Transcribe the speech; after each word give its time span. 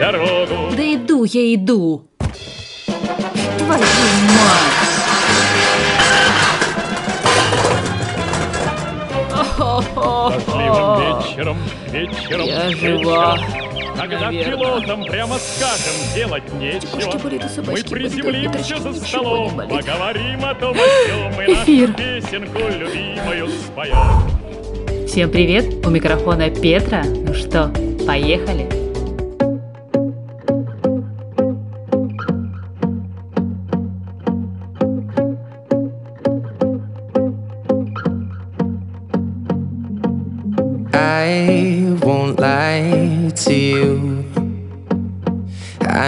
дорогу. 0.00 0.74
Да 0.76 0.82
иду 0.94 1.24
я 1.24 1.54
иду. 1.54 2.02
Твою 3.58 3.80
мать! 3.82 4.70
Дождливым 9.58 11.00
вечером, 11.00 11.56
вечером, 11.90 12.46
Я 12.46 12.70
жива. 12.70 13.36
вечером, 13.36 13.96
Когда 13.96 14.20
Наверное. 14.26 14.56
пилотам 14.56 15.04
прямо 15.04 15.36
скажем 15.38 16.14
делать 16.14 16.52
нечего, 16.54 17.18
болит, 17.18 17.42
мы 17.56 17.62
болит, 17.62 17.90
приземлимся 17.90 18.58
Петрочки 18.58 18.80
за 18.80 19.06
столом, 19.06 19.56
болит. 19.56 19.70
поговорим 19.86 20.44
о 20.44 20.54
том, 20.54 20.74
о 20.74 21.08
сём, 21.08 21.42
и 21.42 21.52
нашу 21.52 21.92
песенку 21.94 22.58
любимую 22.58 23.48
споем. 23.48 25.06
Всем 25.06 25.30
привет! 25.30 25.86
У 25.86 25.90
микрофона 25.90 26.48
Петра. 26.50 27.02
Ну 27.04 27.34
что, 27.34 27.70
поехали? 28.06 28.79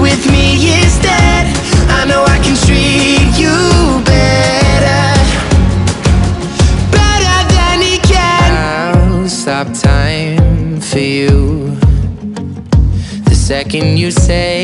With 0.00 0.22
me 0.30 0.46
instead? 0.82 1.44
I 1.98 2.04
know 2.08 2.22
I 2.24 2.38
can 2.44 2.56
treat 2.66 3.30
you 3.42 3.56
better, 4.04 5.04
better 6.98 7.38
than 7.56 7.76
he 7.86 7.96
can. 8.12 8.48
I'll 8.56 9.28
stop 9.28 9.68
time 9.74 10.80
for 10.80 10.98
you. 10.98 11.76
The 13.28 13.34
second 13.34 13.98
you 13.98 14.10
say 14.10 14.59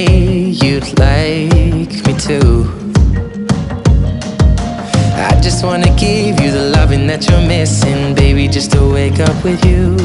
just 5.57 5.65
wanna 5.65 5.97
give 5.97 6.39
you 6.39 6.51
the 6.51 6.69
loving 6.69 7.07
that 7.07 7.27
you're 7.31 7.41
missing, 7.41 8.15
baby. 8.15 8.47
Just 8.47 8.73
to 8.73 8.93
wake 8.93 9.21
up 9.21 9.43
with 9.43 9.65
you 9.65 9.97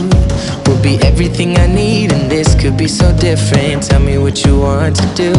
will 0.66 0.82
be 0.82 0.98
everything 1.04 1.58
I 1.58 1.68
need, 1.68 2.14
and 2.14 2.32
this 2.32 2.56
could 2.56 2.78
be 2.78 2.88
so 2.88 3.12
different. 3.18 3.84
Tell 3.84 4.00
me 4.00 4.18
what 4.18 4.46
you 4.46 4.58
want 4.58 4.96
to 4.96 5.08
do. 5.14 5.34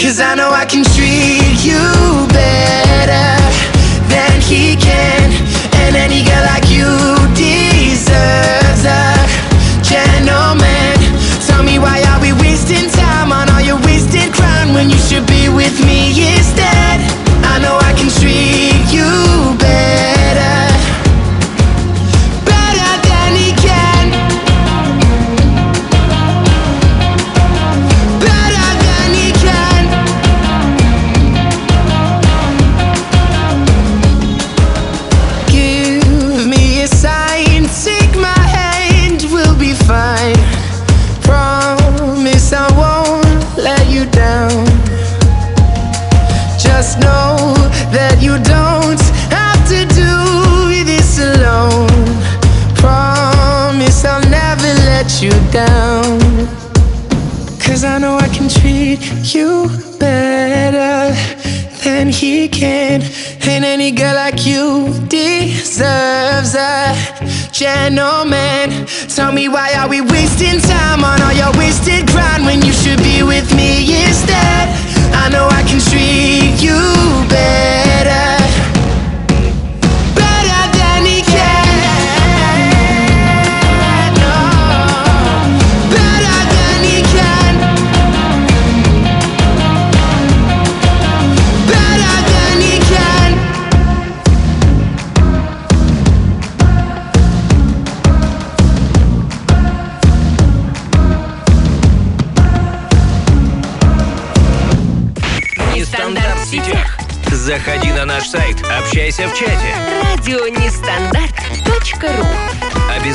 Cause 0.00 0.20
I 0.20 0.36
know 0.36 0.50
I 0.52 0.64
can 0.64 0.84
treat 0.94 1.58
you 1.66 1.82
better 2.30 3.30
than 4.06 4.40
he 4.42 4.76
can, 4.76 5.26
and 5.82 5.96
any 5.96 6.22
girl 6.22 6.44
like 6.54 6.70
you 6.70 7.17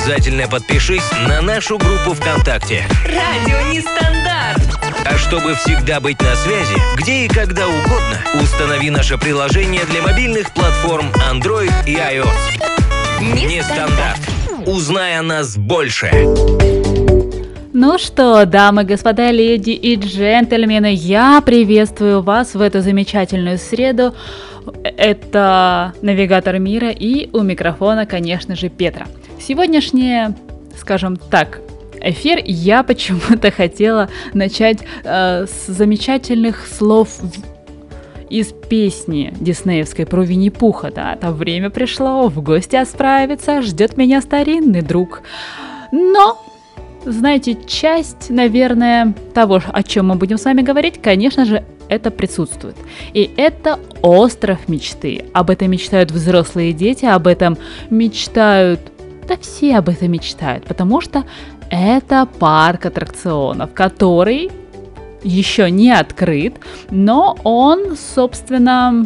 Обязательно 0.05 0.49
подпишись 0.49 1.09
на 1.29 1.41
нашу 1.41 1.77
группу 1.77 2.13
ВКонтакте. 2.13 2.83
Радио 3.05 3.71
Нестандарт. 3.71 4.61
А 5.05 5.17
чтобы 5.17 5.53
всегда 5.53 6.01
быть 6.01 6.19
на 6.19 6.35
связи, 6.35 6.75
где 6.97 7.23
и 7.23 7.27
когда 7.29 7.65
угодно, 7.69 8.19
установи 8.41 8.89
наше 8.89 9.17
приложение 9.17 9.85
для 9.85 10.01
мобильных 10.01 10.53
платформ 10.53 11.05
Android 11.31 11.71
и 11.87 11.95
iOS. 11.95 12.27
Нестандарт. 13.47 14.19
Узнай 14.65 15.17
о 15.17 15.21
нас 15.21 15.55
больше. 15.57 16.11
Ну 17.71 17.97
что, 17.97 18.45
дамы, 18.45 18.83
господа, 18.83 19.31
леди 19.31 19.71
и 19.71 19.95
джентльмены, 19.95 20.93
я 20.93 21.39
приветствую 21.39 22.21
вас 22.21 22.55
в 22.55 22.59
эту 22.59 22.81
замечательную 22.81 23.57
среду. 23.57 24.13
Это 24.83 25.93
навигатор 26.01 26.59
мира 26.59 26.89
и 26.89 27.29
у 27.31 27.41
микрофона, 27.41 28.05
конечно 28.05 28.57
же, 28.57 28.67
Петра. 28.67 29.07
Сегодняшнее, 29.45 30.35
скажем 30.77 31.17
так, 31.17 31.59
эфир 31.99 32.39
я 32.45 32.81
почему-то 32.83 33.51
хотела 33.51 34.07
начать 34.33 34.79
э, 35.03 35.45
с 35.45 35.67
замечательных 35.67 36.65
слов 36.65 37.09
из 38.29 38.53
песни 38.53 39.33
диснеевской 39.37 40.05
про 40.05 40.23
Винни-Пуха, 40.23 40.91
да, 40.91 41.17
там 41.17 41.33
время 41.33 41.69
пришло, 41.69 42.29
в 42.29 42.41
гости 42.41 42.77
отправиться, 42.77 43.61
ждет 43.61 43.97
меня 43.97 44.21
старинный 44.21 44.81
друг. 44.81 45.23
Но 45.91 46.41
знаете, 47.03 47.57
часть, 47.67 48.29
наверное, 48.29 49.13
того, 49.33 49.61
о 49.73 49.83
чем 49.83 50.07
мы 50.07 50.15
будем 50.15 50.37
с 50.37 50.45
вами 50.45 50.61
говорить, 50.61 51.01
конечно 51.01 51.43
же, 51.43 51.65
это 51.89 52.11
присутствует. 52.11 52.77
И 53.13 53.29
это 53.35 53.77
остров 54.01 54.69
мечты. 54.69 55.25
Об 55.33 55.49
этом 55.49 55.69
мечтают 55.69 56.11
взрослые 56.11 56.71
дети, 56.71 57.05
об 57.05 57.27
этом 57.27 57.57
мечтают... 57.89 58.79
Да 59.27 59.37
все 59.37 59.77
об 59.77 59.89
этом 59.89 60.11
мечтают, 60.11 60.65
потому 60.65 61.01
что 61.01 61.23
это 61.69 62.27
парк 62.39 62.85
аттракционов, 62.85 63.73
который 63.73 64.51
еще 65.23 65.71
не 65.71 65.91
открыт, 65.91 66.55
но 66.91 67.37
он, 67.43 67.95
собственно, 67.95 69.05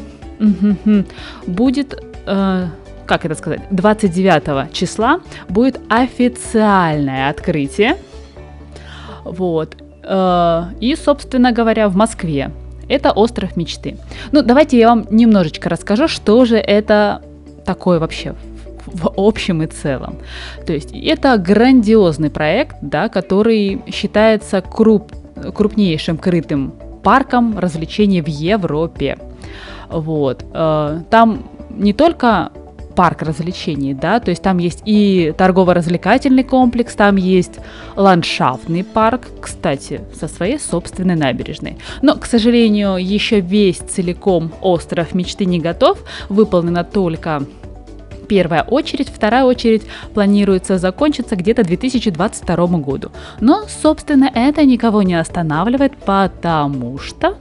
будет, 1.46 2.04
э, 2.26 2.68
как 3.06 3.26
это 3.26 3.36
сказать, 3.36 3.62
29 3.72 4.74
числа 4.74 5.20
будет 5.48 5.80
официальное 5.90 7.30
открытие. 7.30 7.98
Вот. 9.24 9.78
Э, 10.04 10.64
И, 10.80 10.96
собственно 10.96 11.52
говоря, 11.52 11.88
в 11.90 11.96
Москве. 11.96 12.52
Это 12.90 13.12
остров 13.12 13.58
мечты. 13.58 13.98
Ну, 14.32 14.42
давайте 14.42 14.78
я 14.78 14.88
вам 14.90 15.06
немножечко 15.10 15.70
расскажу, 15.70 16.08
что 16.08 16.46
же 16.46 16.58
это 16.58 17.22
такое 17.66 18.00
вообще 18.00 18.34
в 18.88 19.12
общем 19.16 19.62
и 19.64 19.68
целом. 19.68 20.18
То 20.66 20.74
есть 20.74 20.92
это 20.94 21.38
грандиозный 21.38 22.30
проект, 22.30 22.78
да, 22.82 23.10
который 23.10 23.82
считается 23.92 24.58
круп- 24.60 25.52
крупнейшим 25.54 26.18
крытым 26.18 26.74
парком 27.04 27.60
развлечений 27.60 28.22
в 28.22 28.28
Европе. 28.28 29.18
Вот. 29.90 30.44
э, 30.54 31.02
Там 31.10 31.44
не 31.70 31.94
только 31.94 32.52
парк 32.96 33.22
развлечений, 33.22 33.94
да, 33.94 34.20
то 34.20 34.32
есть 34.32 34.42
там 34.42 34.58
есть 34.58 34.82
и 34.84 35.32
торгово-развлекательный 35.38 36.44
комплекс, 36.44 36.96
там 36.96 37.16
есть 37.16 37.60
ландшафтный 37.96 38.84
парк, 38.84 39.28
кстати, 39.40 40.02
со 40.20 40.28
своей 40.28 40.58
собственной 40.60 41.16
набережной. 41.16 41.78
Но, 42.02 42.16
к 42.16 42.26
сожалению, 42.26 42.96
еще 42.96 43.40
весь 43.40 43.78
целиком 43.78 44.52
остров 44.62 45.14
мечты 45.14 45.46
не 45.46 45.60
готов, 45.60 46.00
выполнена 46.28 46.84
только 46.84 47.44
первая 48.28 48.64
очередь, 48.64 49.10
вторая 49.10 49.44
очередь 49.46 49.84
планируется 50.14 50.78
закончиться 50.78 51.36
где-то 51.36 51.64
2022 51.64 52.56
году. 52.80 53.12
Но, 53.40 53.66
собственно, 53.68 54.30
это 54.34 54.66
никого 54.66 55.04
не 55.04 55.16
останавливает, 55.16 55.98
потому 55.98 57.00
что 57.00 57.38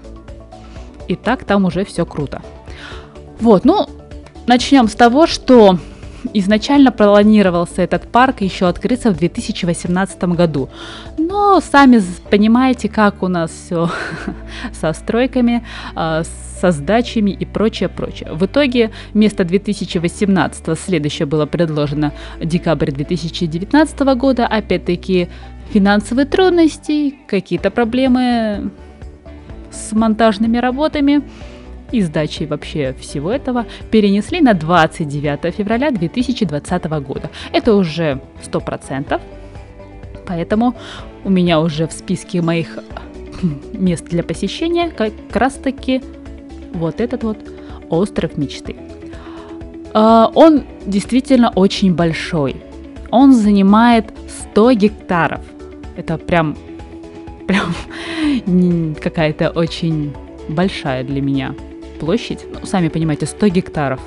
и 1.08 1.14
так 1.14 1.44
там 1.44 1.64
уже 1.64 1.84
все 1.84 2.04
круто. 2.04 2.42
Вот, 3.40 3.64
ну, 3.64 3.86
начнем 4.46 4.88
с 4.88 4.94
того, 4.94 5.26
что 5.26 5.78
изначально 6.38 6.92
планировался 6.92 7.82
этот 7.82 8.08
парк 8.08 8.40
еще 8.40 8.66
открыться 8.66 9.10
в 9.10 9.16
2018 9.16 10.24
году. 10.24 10.68
Но 11.18 11.60
сами 11.60 12.02
понимаете, 12.30 12.88
как 12.88 13.22
у 13.22 13.28
нас 13.28 13.50
все 13.50 13.90
со 14.72 14.92
стройками, 14.92 15.64
а, 15.94 16.22
со 16.60 16.70
сдачами 16.72 17.30
и 17.30 17.44
прочее, 17.44 17.88
прочее. 17.88 18.32
В 18.32 18.46
итоге 18.46 18.90
вместо 19.14 19.44
2018 19.44 20.78
следующее 20.78 21.26
было 21.26 21.46
предложено 21.46 22.12
декабрь 22.42 22.90
2019 22.90 23.98
года. 24.16 24.46
Опять-таки 24.46 25.28
финансовые 25.72 26.26
трудности, 26.26 27.14
какие-то 27.26 27.70
проблемы 27.70 28.70
с 29.70 29.92
монтажными 29.92 30.58
работами 30.58 31.22
и 31.92 32.02
сдачей 32.02 32.46
вообще 32.46 32.94
всего 32.98 33.30
этого 33.30 33.66
перенесли 33.90 34.40
на 34.40 34.54
29 34.54 35.54
февраля 35.54 35.90
2020 35.90 36.84
года. 36.84 37.30
Это 37.52 37.74
уже 37.74 38.20
100%. 38.44 39.20
Поэтому 40.26 40.74
у 41.24 41.30
меня 41.30 41.60
уже 41.60 41.86
в 41.86 41.92
списке 41.92 42.42
моих 42.42 42.78
мест 43.72 44.06
для 44.06 44.22
посещения 44.22 44.90
как 44.90 45.12
раз 45.32 45.54
таки 45.54 46.02
вот 46.72 47.00
этот 47.00 47.22
вот 47.22 47.38
остров 47.88 48.36
мечты. 48.36 48.76
А, 49.94 50.30
Он 50.34 50.64
действительно 50.84 51.50
очень 51.50 51.94
большой. 51.94 52.56
Он 53.10 53.32
занимает 53.32 54.12
100 54.52 54.72
гектаров. 54.72 55.40
Это 55.96 56.18
прям, 56.18 56.56
прям 57.46 57.74
какая-то 59.00 59.50
очень 59.50 60.12
большая 60.48 61.04
для 61.04 61.22
меня 61.22 61.54
площадь. 61.98 62.44
Ну, 62.52 62.66
сами 62.66 62.88
понимаете, 62.88 63.26
100 63.26 63.48
гектаров. 63.48 64.00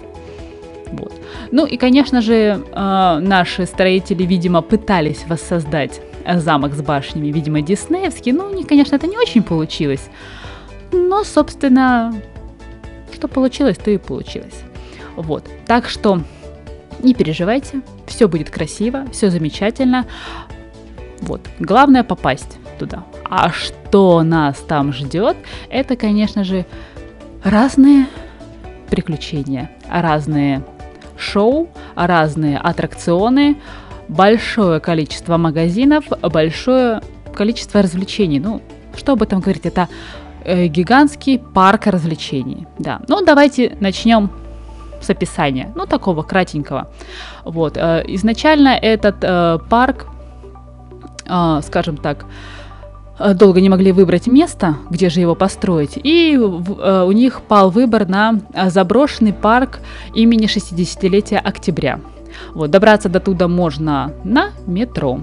Вот. 0.92 1.14
Ну 1.52 1.66
и, 1.66 1.78
конечно 1.78 2.22
же, 2.22 2.34
э, 2.34 3.20
наши 3.22 3.66
строители, 3.66 4.24
видимо, 4.24 4.62
пытались 4.62 5.26
воссоздать 5.28 6.02
замок 6.36 6.74
с 6.74 6.82
башнями, 6.82 7.28
видимо, 7.28 7.62
диснеевский. 7.62 8.32
Ну, 8.32 8.46
у 8.46 8.54
них, 8.54 8.68
конечно, 8.68 8.96
это 8.96 9.08
не 9.08 9.18
очень 9.18 9.44
получилось. 9.44 10.10
Но, 10.92 11.24
собственно, 11.24 12.14
что 13.14 13.28
получилось, 13.28 13.78
то 13.78 13.92
и 13.92 13.98
получилось. 13.98 14.64
Вот. 15.16 15.44
Так 15.66 15.90
что 15.90 16.22
не 17.04 17.14
переживайте, 17.14 17.82
все 18.08 18.28
будет 18.28 18.50
красиво, 18.50 19.06
все 19.12 19.30
замечательно. 19.30 20.06
Вот. 21.22 21.42
Главное 21.60 22.04
попасть 22.04 22.58
туда. 22.78 23.04
А 23.30 23.52
что 23.52 24.24
нас 24.24 24.58
там 24.60 24.94
ждет, 24.94 25.38
это, 25.70 25.96
конечно 25.96 26.44
же, 26.44 26.66
разные 27.44 28.08
приключения, 28.90 29.70
разные 29.90 30.64
шоу, 31.18 31.70
разные 31.96 32.58
аттракционы, 32.58 33.58
большое 34.08 34.80
количество 34.80 35.38
магазинов, 35.38 36.06
большое 36.22 37.02
количество 37.34 37.82
развлечений. 37.82 38.40
Ну, 38.40 38.62
что 38.96 39.14
об 39.14 39.22
этом 39.24 39.40
говорить? 39.40 39.66
Это 39.66 39.88
э, 40.44 40.68
гигантский 40.68 41.40
парк 41.40 41.88
развлечений. 41.88 42.68
Да. 42.80 43.02
Ну, 43.08 43.24
давайте 43.24 43.78
начнем 43.80 44.30
с 45.02 45.10
описания. 45.10 45.72
Ну, 45.76 45.86
такого 45.86 46.24
кратенького. 46.24 46.90
Вот. 47.46 47.78
э, 47.78 48.04
Изначально 48.08 48.70
этот 48.70 49.18
э, 49.22 49.60
парк, 49.70 50.08
э, 51.28 51.62
скажем 51.64 51.98
так, 51.98 52.24
э, 52.24 52.59
долго 53.34 53.62
не 53.62 53.70
могли 53.70 53.92
выбрать 53.92 54.28
место, 54.28 54.78
где 54.90 55.10
же 55.10 55.20
его 55.20 55.36
построить, 55.36 55.98
и 56.02 56.36
э, 56.36 57.04
у 57.06 57.12
них 57.12 57.42
пал 57.42 57.70
выбор 57.70 58.08
на 58.08 58.40
э, 58.54 58.70
заброшенный 58.70 59.34
парк 59.34 59.80
имени 60.14 60.48
60-летия 60.48 61.38
октября. 61.38 62.00
Вот, 62.54 62.72
добраться 62.72 63.10
до 63.10 63.20
туда 63.20 63.48
можно 63.48 64.14
на 64.24 64.52
метро. 64.66 65.20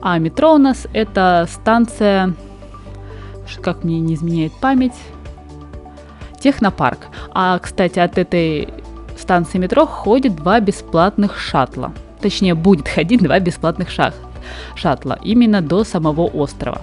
А 0.00 0.18
метро 0.18 0.54
у 0.54 0.58
нас 0.58 0.86
это 0.92 1.48
станция, 1.50 2.34
как 3.62 3.82
мне 3.82 3.98
не 4.00 4.14
изменяет 4.14 4.52
память, 4.52 4.94
Технопарк. 6.40 7.08
А, 7.32 7.58
кстати, 7.58 7.98
от 7.98 8.16
этой 8.16 8.68
станции 9.18 9.58
метро 9.58 9.86
ходит 9.86 10.36
два 10.36 10.60
бесплатных 10.60 11.36
шаттла. 11.38 11.92
Точнее, 12.20 12.54
будет 12.54 12.86
ходить 12.86 13.22
два 13.22 13.40
бесплатных 13.40 13.88
шаттла 14.76 15.18
именно 15.22 15.60
до 15.60 15.82
самого 15.82 16.26
острова. 16.26 16.80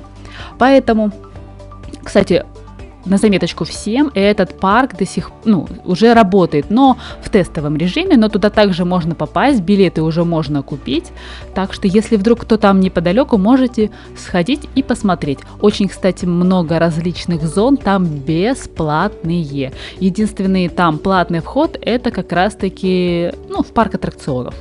Поэтому, 0.57 1.11
кстати, 2.03 2.45
на 3.05 3.17
заметочку 3.17 3.65
всем, 3.65 4.11
этот 4.15 4.59
парк 4.59 4.97
до 4.97 5.05
сих 5.05 5.31
ну, 5.45 5.67
уже 5.85 6.13
работает, 6.13 6.69
но 6.69 6.97
в 7.21 7.29
тестовом 7.29 7.77
режиме, 7.77 8.17
но 8.17 8.29
туда 8.29 8.49
также 8.49 8.83
можно 8.83 9.15
попасть, 9.15 9.61
билеты 9.61 10.01
уже 10.01 10.23
можно 10.23 10.63
купить. 10.63 11.11
Так 11.53 11.73
что, 11.73 11.87
если 11.87 12.17
вдруг 12.17 12.41
кто 12.41 12.57
там 12.57 12.79
неподалеку, 12.79 13.37
можете 13.37 13.91
сходить 14.17 14.67
и 14.75 14.83
посмотреть. 14.83 15.39
Очень, 15.61 15.87
кстати, 15.87 16.25
много 16.25 16.79
различных 16.79 17.43
зон 17.43 17.77
там 17.77 18.05
бесплатные. 18.05 19.71
Единственный 19.99 20.67
там 20.69 20.97
платный 20.97 21.41
вход 21.41 21.77
это 21.79 22.11
как 22.11 22.31
раз-таки 22.31 23.31
ну, 23.49 23.61
в 23.61 23.67
парк 23.67 23.95
аттракционов. 23.95 24.55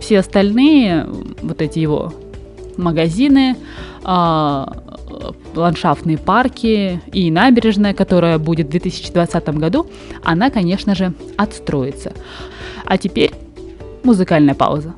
Все 0.00 0.18
остальные, 0.18 1.06
вот 1.42 1.60
эти 1.60 1.78
его 1.78 2.12
магазины, 2.76 3.56
а, 4.02 4.72
ландшафтные 5.54 6.18
парки 6.18 7.00
и 7.12 7.30
набережная, 7.30 7.94
которая 7.94 8.38
будет 8.38 8.68
в 8.68 8.70
2020 8.70 9.48
году, 9.50 9.86
она, 10.22 10.50
конечно 10.50 10.94
же, 10.94 11.12
отстроится. 11.36 12.12
А 12.84 12.98
теперь 12.98 13.32
музыкальная 14.02 14.54
пауза. 14.54 14.94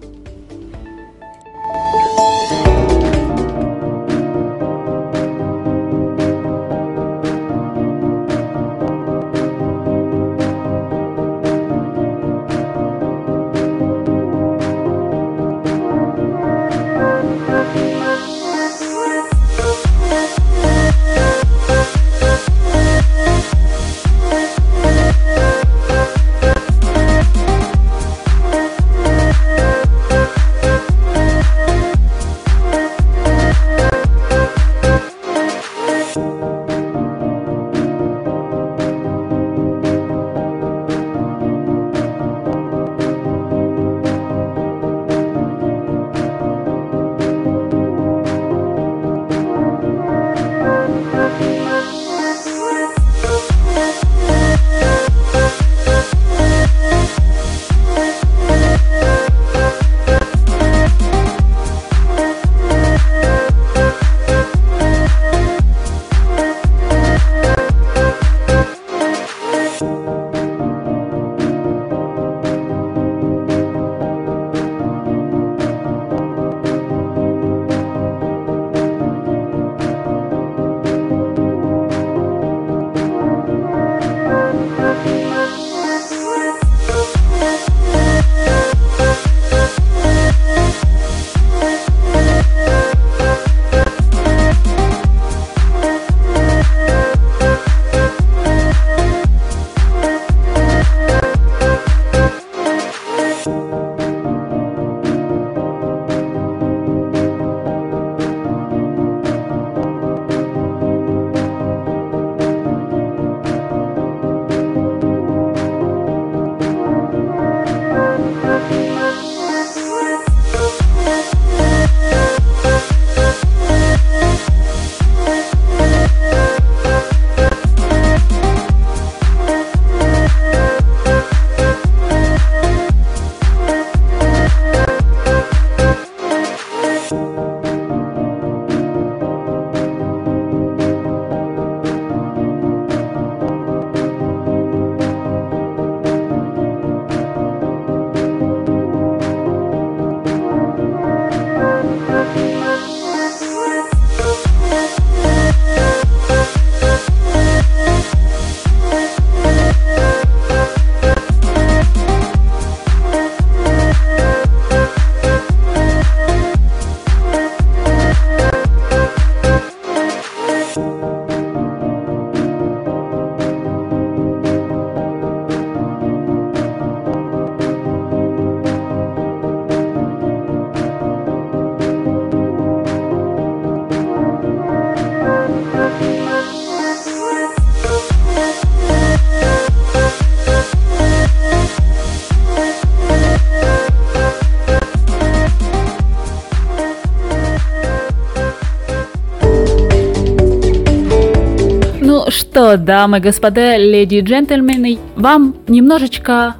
Дамы, 202.76 203.20
господа, 203.20 203.76
леди 203.76 204.16
и 204.16 204.20
джентльмены, 204.20 204.98
вам 205.16 205.54
немножечко 205.68 206.56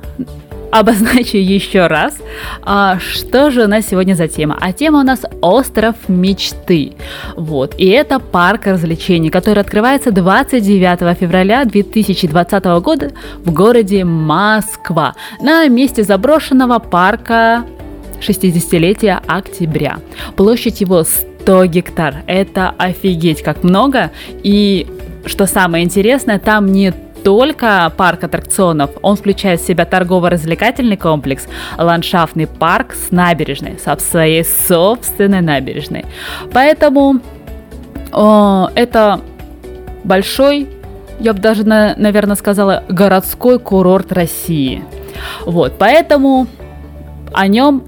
обозначу 0.73 1.37
еще 1.37 1.87
раз, 1.87 2.16
а, 2.62 2.99
что 2.99 3.50
же 3.50 3.64
у 3.64 3.69
нас 3.69 3.87
сегодня 3.87 4.14
за 4.14 4.26
тема. 4.26 4.57
А 4.59 4.73
тема 4.73 5.00
у 5.00 5.02
нас 5.02 5.21
«Остров 5.42 5.97
мечты». 6.09 6.95
Вот. 7.37 7.75
И 7.76 7.87
это 7.88 8.19
парк 8.19 8.66
развлечений, 8.66 9.28
который 9.28 9.61
открывается 9.61 10.11
29 10.11 11.19
февраля 11.19 11.64
2020 11.66 12.64
года 12.81 13.12
в 13.45 13.52
городе 13.52 14.04
Москва 14.04 15.14
на 15.42 15.69
месте 15.69 16.04
заброшенного 16.04 16.78
парка 16.78 17.64
60-летия 18.21 19.21
октября. 19.26 19.99
Площадь 20.37 20.81
его 20.81 21.04
100 21.04 21.66
гектар. 21.66 22.23
Это 22.26 22.75
офигеть 22.78 23.42
как 23.42 23.62
много. 23.62 24.11
И 24.42 24.87
что 25.26 25.47
самое 25.47 25.85
интересное, 25.85 26.38
там 26.38 26.67
не 26.67 26.93
только 27.23 27.93
парк 27.97 28.25
аттракционов, 28.25 28.91
он 29.02 29.17
включает 29.17 29.61
в 29.61 29.67
себя 29.67 29.85
торгово-развлекательный 29.85 30.97
комплекс, 30.97 31.47
ландшафтный 31.79 32.47
парк 32.47 32.95
с 32.95 33.11
набережной, 33.11 33.79
со 33.83 33.97
своей 33.99 34.45
собственной 34.45 35.41
набережной. 35.41 36.05
Поэтому 36.52 37.21
о, 38.12 38.69
это 38.75 39.21
большой, 40.05 40.69
я 41.19 41.33
бы 41.33 41.41
даже, 41.41 41.64
на, 41.64 41.95
наверное, 41.97 42.37
сказала, 42.37 42.85
городской 42.88 43.59
курорт 43.59 44.12
России. 44.12 44.85
Вот, 45.47 45.75
поэтому 45.79 46.47
о 47.33 47.47
нем 47.47 47.85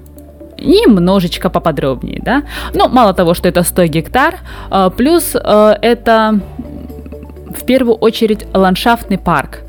немножечко 0.57 1.49
поподробнее, 1.49 2.21
да. 2.23 2.43
Ну, 2.73 2.87
мало 2.87 3.13
того, 3.13 3.33
что 3.33 3.49
это 3.49 3.63
100 3.63 3.85
гектар, 3.87 4.39
э, 4.71 4.89
плюс 4.95 5.35
э, 5.35 5.75
это 5.81 6.39
в 7.55 7.65
первую 7.65 7.95
очередь 7.95 8.45
ландшафтный 8.53 9.17
парк. 9.17 9.61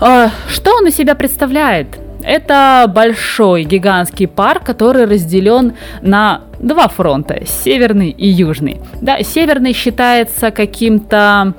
Э, 0.00 0.28
что 0.48 0.76
он 0.76 0.86
из 0.86 0.96
себя 0.96 1.14
представляет? 1.14 1.86
Это 2.22 2.90
большой 2.92 3.64
гигантский 3.64 4.28
парк, 4.28 4.64
который 4.64 5.06
разделен 5.06 5.74
на 6.02 6.42
два 6.62 6.88
фронта, 6.88 7.42
северный 7.44 8.10
и 8.10 8.28
южный. 8.28 8.80
Да, 9.00 9.22
северный 9.22 9.72
считается 9.72 10.50
каким-то, 10.50 11.54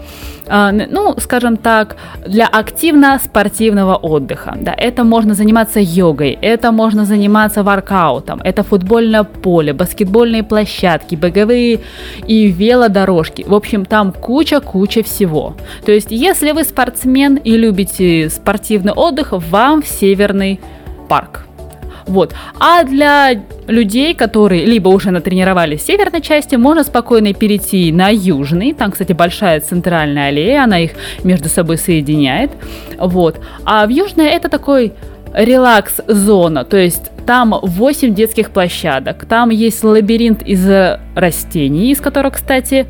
э, 0.47 0.71
ну, 0.89 1.15
скажем 1.19 1.57
так, 1.57 1.97
для 2.25 2.47
активно-спортивного 2.47 3.95
отдыха. 3.95 4.55
Да, 4.59 4.73
это 4.75 5.03
можно 5.03 5.33
заниматься 5.33 5.79
йогой, 5.79 6.37
это 6.41 6.71
можно 6.71 7.05
заниматься 7.05 7.63
воркаутом, 7.63 8.41
это 8.43 8.63
футбольное 8.63 9.23
поле, 9.23 9.73
баскетбольные 9.73 10.43
площадки, 10.43 11.15
беговые 11.15 11.81
и 12.25 12.47
велодорожки. 12.47 13.43
В 13.45 13.53
общем, 13.53 13.85
там 13.85 14.13
куча-куча 14.13 15.03
всего. 15.03 15.55
То 15.85 15.91
есть, 15.91 16.11
если 16.11 16.51
вы 16.51 16.63
спортсмен 16.63 17.35
и 17.35 17.57
любите 17.57 18.29
спортивный 18.29 18.93
отдых, 18.93 19.33
вам 19.33 19.81
в 19.81 19.87
северный 19.87 20.59
парк. 21.09 21.45
Вот. 22.07 22.33
А 22.59 22.83
для 22.83 23.31
людей, 23.67 24.13
которые 24.13 24.65
либо 24.65 24.89
уже 24.89 25.11
натренировались 25.11 25.81
в 25.81 25.85
северной 25.85 26.21
части, 26.21 26.55
можно 26.55 26.83
спокойно 26.83 27.33
перейти 27.33 27.91
на 27.91 28.09
южный. 28.09 28.73
Там, 28.73 28.91
кстати, 28.91 29.13
большая 29.13 29.59
центральная 29.61 30.29
аллея, 30.29 30.63
она 30.63 30.79
их 30.79 30.91
между 31.23 31.49
собой 31.49 31.77
соединяет. 31.77 32.51
Вот. 32.97 33.39
А 33.65 33.85
в 33.85 33.89
южной 33.89 34.27
это 34.27 34.49
такой 34.49 34.93
релакс-зона, 35.33 36.63
то 36.63 36.77
есть 36.77 37.09
там 37.25 37.55
8 37.61 38.13
детских 38.13 38.51
площадок, 38.51 39.25
там 39.25 39.49
есть 39.49 39.83
лабиринт 39.83 40.43
из 40.43 40.67
растений, 41.15 41.91
из 41.91 42.01
которых, 42.01 42.35
кстати, 42.35 42.85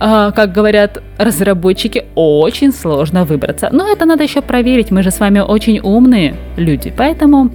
э, 0.00 0.32
как 0.34 0.52
говорят 0.52 1.02
разработчики, 1.18 2.04
очень 2.14 2.72
сложно 2.72 3.24
выбраться. 3.24 3.68
Но 3.72 3.88
это 3.88 4.04
надо 4.04 4.22
еще 4.22 4.42
проверить, 4.42 4.90
мы 4.90 5.02
же 5.02 5.10
с 5.10 5.18
вами 5.18 5.40
очень 5.40 5.80
умные 5.80 6.36
люди, 6.56 6.92
поэтому 6.96 7.50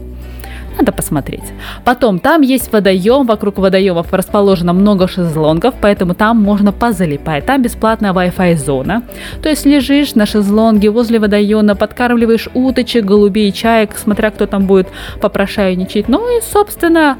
надо 0.78 0.92
посмотреть. 0.92 1.44
Потом, 1.86 2.20
там 2.20 2.42
есть 2.42 2.72
водоем, 2.72 3.26
вокруг 3.26 3.58
водоемов 3.58 4.14
расположено 4.14 4.74
много 4.74 5.08
шезлонгов, 5.08 5.76
поэтому 5.82 6.14
там 6.14 6.42
можно 6.42 6.72
позалипать. 6.72 7.46
Там 7.46 7.62
бесплатная 7.62 8.14
Wi-Fi 8.14 8.58
зона. 8.58 9.04
То 9.42 9.50
есть 9.50 9.66
лежишь 9.66 10.16
на 10.16 10.26
шезлонге 10.26 10.90
возле 10.90 11.20
водоема, 11.20 11.76
подкармливаешь 11.76 12.50
уточек, 12.54 13.06
голубей, 13.06 13.52
чаек, 13.52 13.98
смотря 13.98 14.32
кто 14.32 14.46
там 14.46 14.66
будет 14.66 14.88
попрошайничать. 15.22 16.08
Ну 16.08 16.38
и, 16.38 16.42
собственно, 16.42 17.18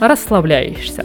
расслабляешься. 0.00 1.04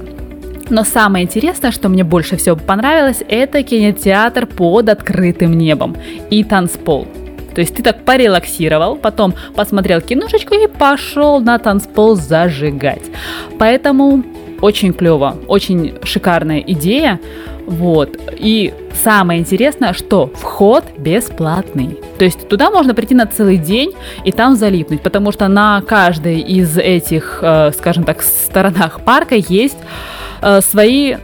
Но 0.69 0.83
самое 0.83 1.25
интересное, 1.25 1.71
что 1.71 1.89
мне 1.89 2.03
больше 2.03 2.37
всего 2.37 2.55
понравилось, 2.55 3.23
это 3.27 3.63
кинотеатр 3.63 4.45
под 4.45 4.89
открытым 4.89 5.53
небом 5.53 5.97
и 6.29 6.43
танцпол. 6.43 7.07
То 7.59 7.61
есть 7.61 7.75
ты 7.75 7.83
так 7.83 8.05
порелаксировал, 8.05 8.95
потом 8.95 9.33
посмотрел 9.53 9.99
киношечку 9.99 10.55
и 10.55 10.65
пошел 10.65 11.41
на 11.41 11.59
танцпол 11.59 12.15
зажигать. 12.15 13.01
Поэтому 13.57 14.23
очень 14.61 14.93
клево, 14.93 15.35
очень 15.45 15.95
шикарная 16.03 16.59
идея. 16.59 17.19
Вот. 17.65 18.17
И 18.37 18.73
самое 19.03 19.41
интересное, 19.41 19.91
что 19.91 20.31
вход 20.35 20.85
бесплатный. 20.97 21.99
То 22.17 22.23
есть 22.23 22.47
туда 22.47 22.71
можно 22.71 22.95
прийти 22.95 23.13
на 23.13 23.25
целый 23.25 23.57
день 23.57 23.91
и 24.23 24.31
там 24.31 24.55
залипнуть, 24.55 25.01
потому 25.01 25.33
что 25.33 25.49
на 25.49 25.81
каждой 25.81 26.39
из 26.39 26.77
этих, 26.77 27.39
э, 27.41 27.73
скажем 27.77 28.05
так, 28.05 28.21
сторонах 28.21 29.01
парка 29.01 29.35
есть 29.35 29.79
э, 30.41 30.61
свои 30.61 31.17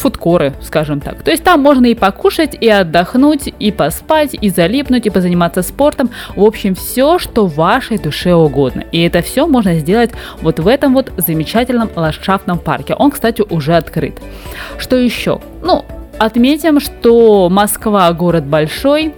фудкоры, 0.00 0.54
скажем 0.62 1.00
так. 1.00 1.22
То 1.22 1.30
есть 1.30 1.44
там 1.44 1.60
можно 1.60 1.86
и 1.86 1.94
покушать, 1.94 2.56
и 2.60 2.68
отдохнуть, 2.68 3.52
и 3.58 3.70
поспать, 3.70 4.34
и 4.40 4.48
залипнуть, 4.48 5.06
и 5.06 5.10
позаниматься 5.10 5.62
спортом. 5.62 6.10
В 6.34 6.42
общем, 6.42 6.74
все, 6.74 7.18
что 7.18 7.46
вашей 7.46 7.98
душе 7.98 8.34
угодно. 8.34 8.84
И 8.92 9.02
это 9.02 9.22
все 9.22 9.46
можно 9.46 9.78
сделать 9.78 10.10
вот 10.40 10.58
в 10.58 10.66
этом 10.66 10.94
вот 10.94 11.12
замечательном 11.16 11.90
ландшафтном 11.94 12.58
парке. 12.58 12.94
Он, 12.94 13.10
кстати, 13.10 13.42
уже 13.48 13.76
открыт. 13.76 14.20
Что 14.78 14.96
еще? 14.96 15.40
Ну, 15.62 15.84
отметим, 16.18 16.80
что 16.80 17.48
Москва 17.50 18.12
город 18.12 18.44
большой, 18.44 19.14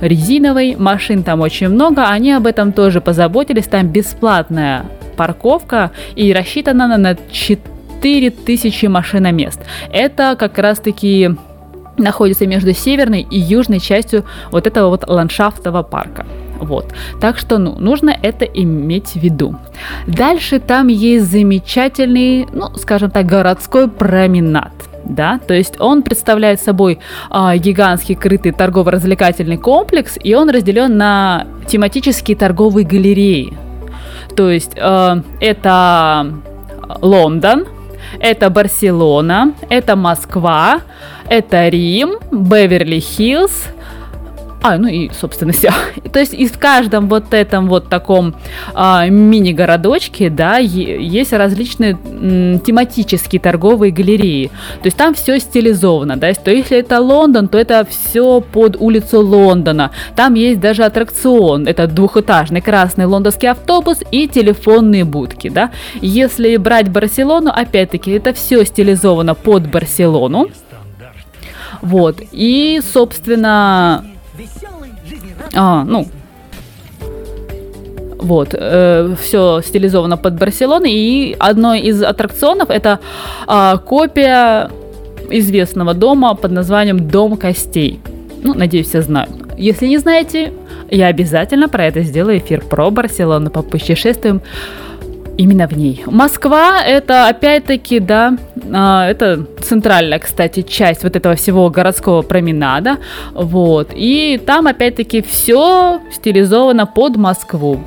резиновый, 0.00 0.76
машин 0.76 1.22
там 1.22 1.40
очень 1.40 1.68
много, 1.68 2.08
они 2.08 2.32
об 2.32 2.46
этом 2.46 2.72
тоже 2.72 3.00
позаботились, 3.00 3.66
там 3.66 3.88
бесплатная 3.88 4.86
парковка 5.16 5.92
и 6.16 6.32
рассчитана 6.32 6.96
на 6.96 7.16
4 7.30 7.60
4000 8.02 8.86
машиномест. 8.86 9.60
Это 9.92 10.36
как 10.38 10.58
раз-таки 10.58 11.30
находится 11.96 12.46
между 12.46 12.74
северной 12.74 13.20
и 13.22 13.38
южной 13.38 13.80
частью 13.80 14.24
вот 14.50 14.66
этого 14.66 14.88
вот 14.88 15.08
ландшафтового 15.08 15.82
парка. 15.82 16.26
Вот. 16.58 16.92
Так 17.20 17.38
что 17.38 17.58
ну, 17.58 17.76
нужно 17.78 18.10
это 18.10 18.44
иметь 18.44 19.10
в 19.10 19.16
виду. 19.16 19.56
Дальше 20.06 20.60
там 20.60 20.88
есть 20.88 21.30
замечательный, 21.30 22.46
ну, 22.52 22.74
скажем 22.76 23.10
так, 23.10 23.26
городской 23.26 23.88
променад. 23.88 24.72
Да, 25.04 25.38
то 25.46 25.52
есть 25.52 25.78
он 25.80 26.02
представляет 26.02 26.62
собой 26.62 26.98
а, 27.28 27.54
гигантский 27.58 28.14
крытый 28.14 28.52
торгово-развлекательный 28.52 29.58
комплекс, 29.58 30.16
и 30.22 30.34
он 30.34 30.48
разделен 30.48 30.96
на 30.96 31.46
тематические 31.66 32.38
торговые 32.38 32.86
галереи. 32.86 33.52
То 34.34 34.50
есть 34.50 34.72
э, 34.76 35.16
это 35.40 36.32
Лондон, 37.02 37.66
это 38.20 38.50
Барселона, 38.50 39.54
это 39.68 39.96
Москва, 39.96 40.80
это 41.28 41.68
Рим, 41.68 42.18
Беверли-Хиллз, 42.30 43.52
а, 44.66 44.78
ну 44.78 44.88
и, 44.88 45.10
собственно, 45.10 45.52
все. 45.52 45.70
То 46.12 46.20
есть 46.20 46.32
и 46.32 46.46
в 46.46 46.58
каждом 46.58 47.06
вот 47.10 47.34
этом 47.34 47.68
вот 47.68 47.90
таком 47.90 48.34
а, 48.72 49.06
мини-городочке, 49.06 50.30
да, 50.30 50.56
есть 50.56 51.34
различные 51.34 51.98
тематические 52.64 53.40
торговые 53.40 53.92
галереи. 53.92 54.46
То 54.80 54.86
есть 54.86 54.96
там 54.96 55.12
все 55.12 55.38
стилизовано, 55.38 56.16
да, 56.16 56.32
то 56.32 56.50
если 56.50 56.78
это 56.78 56.98
Лондон, 57.00 57.48
то 57.48 57.58
это 57.58 57.84
все 57.84 58.40
под 58.40 58.76
улицу 58.80 59.20
Лондона. 59.20 59.90
Там 60.16 60.32
есть 60.32 60.60
даже 60.60 60.84
аттракцион, 60.84 61.66
это 61.66 61.86
двухэтажный 61.86 62.62
красный 62.62 63.04
лондонский 63.04 63.50
автобус 63.50 63.98
и 64.10 64.28
телефонные 64.28 65.04
будки, 65.04 65.50
да. 65.50 65.72
Если 66.00 66.56
брать 66.56 66.88
Барселону, 66.88 67.50
опять-таки, 67.54 68.12
это 68.12 68.32
все 68.32 68.64
стилизовано 68.64 69.34
под 69.34 69.70
Барселону. 69.70 70.48
Вот, 71.82 72.22
и, 72.32 72.80
собственно, 72.94 74.06
а, 75.54 75.84
ну, 75.84 76.06
вот, 78.18 78.54
э, 78.54 79.14
все 79.20 79.60
стилизовано 79.60 80.16
под 80.16 80.34
Барселону. 80.34 80.86
И 80.86 81.36
одной 81.38 81.80
из 81.80 82.02
аттракционов 82.02 82.70
это 82.70 83.00
э, 83.46 83.74
копия 83.84 84.70
известного 85.30 85.94
дома 85.94 86.34
под 86.34 86.52
названием 86.52 87.08
Дом 87.08 87.36
костей. 87.36 88.00
Ну, 88.42 88.54
надеюсь, 88.54 88.88
все 88.88 89.02
знают. 89.02 89.30
Если 89.58 89.86
не 89.86 89.98
знаете, 89.98 90.52
я 90.90 91.06
обязательно 91.06 91.68
про 91.68 91.86
это 91.86 92.02
сделаю 92.02 92.38
эфир 92.38 92.64
про 92.64 92.90
Барселону, 92.90 93.50
попутешествуем 93.50 94.42
именно 95.36 95.66
в 95.66 95.76
ней. 95.76 96.02
Москва 96.06 96.82
это 96.84 97.28
опять-таки, 97.28 98.00
да, 98.00 98.36
а, 98.72 99.08
это 99.08 99.46
центральная, 99.62 100.18
кстати, 100.18 100.62
часть 100.62 101.02
вот 101.02 101.16
этого 101.16 101.34
всего 101.34 101.68
городского 101.70 102.22
променада. 102.22 102.98
Вот. 103.32 103.90
И 103.94 104.40
там, 104.44 104.66
опять-таки, 104.66 105.22
все 105.22 106.00
стилизовано 106.12 106.86
под 106.86 107.16
Москву. 107.16 107.80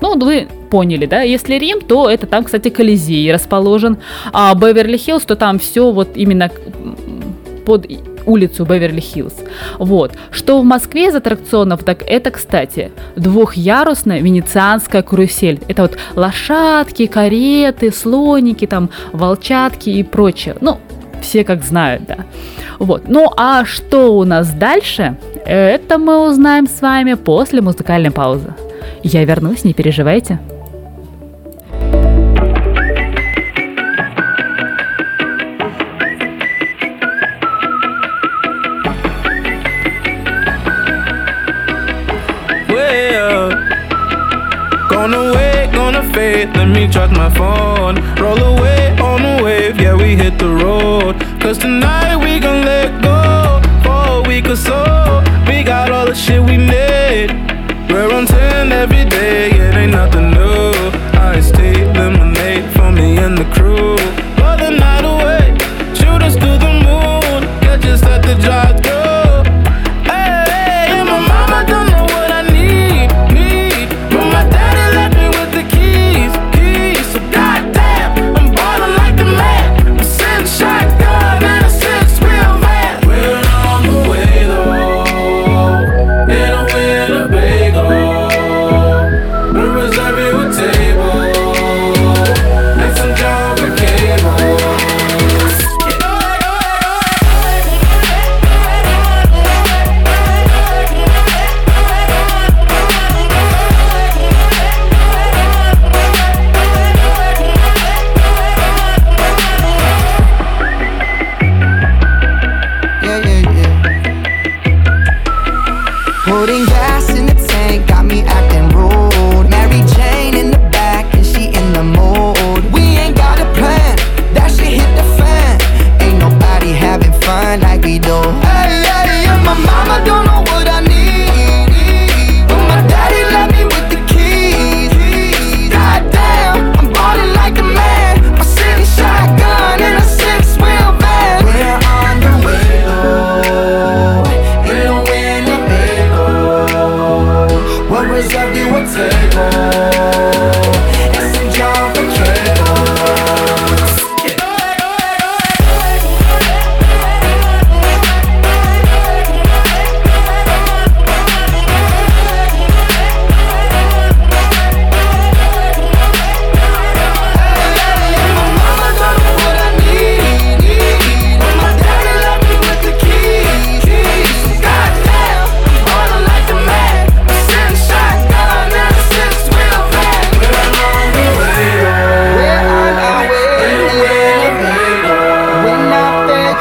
Ну, 0.00 0.18
вы 0.18 0.48
поняли, 0.70 1.06
да? 1.06 1.22
Если 1.22 1.54
Рим, 1.54 1.80
то 1.80 2.10
это 2.10 2.26
там, 2.26 2.44
кстати, 2.44 2.68
Колизей 2.68 3.32
расположен. 3.32 3.98
А 4.32 4.54
Беверли-Хиллз, 4.54 5.24
то 5.26 5.36
там 5.36 5.58
все 5.58 5.90
вот 5.92 6.16
именно 6.16 6.50
под 7.64 7.86
улицу 8.26 8.64
Беверли-Хиллз. 8.64 9.34
Вот. 9.78 10.12
Что 10.30 10.60
в 10.60 10.64
Москве 10.64 11.08
из 11.08 11.14
аттракционов, 11.14 11.84
так 11.84 12.02
это, 12.06 12.30
кстати, 12.30 12.92
двухъярусная 13.16 14.20
венецианская 14.20 15.02
карусель. 15.02 15.60
Это 15.68 15.82
вот 15.82 15.96
лошадки, 16.14 17.06
кареты, 17.06 17.92
слоники, 17.92 18.66
там, 18.66 18.90
волчатки 19.12 19.90
и 19.90 20.02
прочее. 20.02 20.56
Ну, 20.60 20.78
все 21.22 21.44
как 21.44 21.62
знают, 21.62 22.04
да. 22.06 22.18
Вот. 22.78 23.08
Ну, 23.08 23.30
а 23.36 23.64
что 23.64 24.16
у 24.16 24.24
нас 24.24 24.50
дальше? 24.50 25.16
Это 25.44 25.98
мы 25.98 26.28
узнаем 26.28 26.66
с 26.66 26.82
вами 26.82 27.14
после 27.14 27.60
музыкальной 27.60 28.10
паузы. 28.10 28.54
Я 29.02 29.24
вернусь, 29.24 29.64
не 29.64 29.72
переживайте. 29.72 30.40
Gonna 45.92 46.12
fade. 46.12 46.48
Let 46.56 46.68
me 46.68 46.88
charge 46.88 47.12
my 47.12 47.30
phone. 47.30 47.94
Roll 48.16 48.42
away 48.54 48.96
on 48.98 49.22
the 49.22 49.44
wave, 49.44 49.78
yeah, 49.80 49.94
we 49.94 50.16
hit 50.16 50.36
the 50.36 50.48
road. 50.48 51.14
Cause 51.40 51.58
tonight 51.58 52.16
we 52.16 52.40
gon' 52.40 52.64
let 52.64 52.90
go 53.02 53.60
for 53.84 54.02
a 54.18 54.28
week 54.28 54.46
or 54.48 54.56
so. 54.56 55.22
We 55.46 55.62
got 55.62 55.92
all 55.92 56.06
the 56.06 56.14
shit 56.14 56.42
we 56.42 56.56
need. 56.56 57.55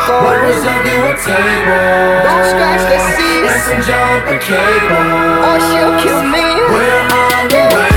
Go. 0.03 0.15
We'll 0.27 0.41
reserve 0.43 0.85
you 0.85 0.99
a 1.07 1.13
table. 1.15 2.25
Don't 2.27 2.45
scratch 2.51 2.83
the 2.91 2.99
seats. 3.15 3.55
And 3.71 3.83
some 3.83 4.19
the 4.27 4.37
cable. 4.43 5.07
Or 5.47 5.57
she'll 5.71 5.95
kill 6.03 6.23
me. 6.23 6.47
We're 6.69 7.01
on 7.15 7.47
the 7.47 7.63
way, 7.71 7.95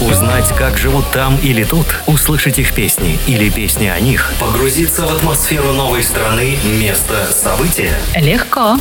Узнать, 0.00 0.48
как 0.56 0.76
живут 0.76 1.04
там 1.12 1.36
или 1.42 1.64
тут, 1.64 1.86
услышать 2.06 2.58
их 2.58 2.74
песни 2.74 3.18
или 3.26 3.50
песни 3.50 3.86
о 3.86 3.98
них, 4.00 4.32
погрузиться 4.40 5.06
в 5.06 5.12
атмосферу 5.12 5.72
новой 5.72 6.02
страны, 6.02 6.56
место, 6.80 7.26
события. 7.30 7.92
Легко. 8.16 8.76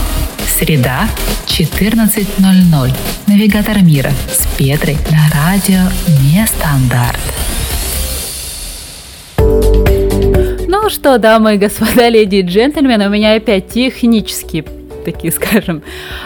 Среда, 0.48 1.08
14.00. 1.48 2.92
Навигатор 3.28 3.82
мира 3.82 4.12
с 4.32 4.46
Петрой 4.58 4.98
на 5.10 5.30
радио 5.34 5.82
Нестандарт. 6.34 7.20
Ну 10.68 10.90
что, 10.90 11.18
дамы 11.18 11.56
и 11.56 11.58
господа, 11.58 12.10
леди 12.10 12.36
и 12.38 12.42
джентльмены, 12.42 13.08
у 13.08 13.10
меня 13.10 13.36
опять 13.36 13.70
технические 13.70 14.66
такие, 15.04 15.32
скажем, 15.32 15.84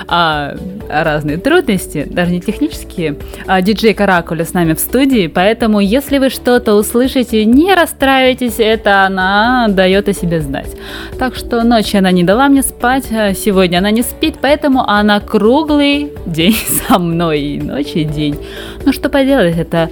а, 0.07 0.55
разные 0.89 1.37
трудности, 1.37 2.07
даже 2.09 2.31
не 2.31 2.41
технические. 2.41 3.17
А, 3.47 3.61
диджей 3.61 3.93
Каракуля 3.93 4.45
с 4.45 4.53
нами 4.53 4.73
в 4.73 4.79
студии, 4.79 5.27
поэтому 5.27 5.79
если 5.79 6.17
вы 6.17 6.29
что-то 6.29 6.75
услышите, 6.75 7.45
не 7.45 7.73
расстраивайтесь, 7.73 8.55
это 8.59 9.03
она 9.03 9.67
дает 9.69 10.09
о 10.09 10.13
себе 10.13 10.41
знать. 10.41 10.69
Так 11.19 11.35
что 11.35 11.63
ночью 11.63 11.99
она 11.99 12.11
не 12.11 12.23
дала 12.23 12.47
мне 12.49 12.63
спать, 12.63 13.11
а 13.11 13.33
сегодня 13.33 13.79
она 13.79 13.91
не 13.91 14.01
спит, 14.01 14.35
поэтому 14.41 14.87
она 14.87 15.19
круглый 15.19 16.11
день 16.25 16.57
со 16.87 16.99
мной, 16.99 17.41
и 17.41 17.61
ночь, 17.61 17.91
и 17.95 18.03
день. 18.03 18.37
Ну 18.85 18.93
что 18.93 19.09
поделать, 19.09 19.57
это 19.57 19.89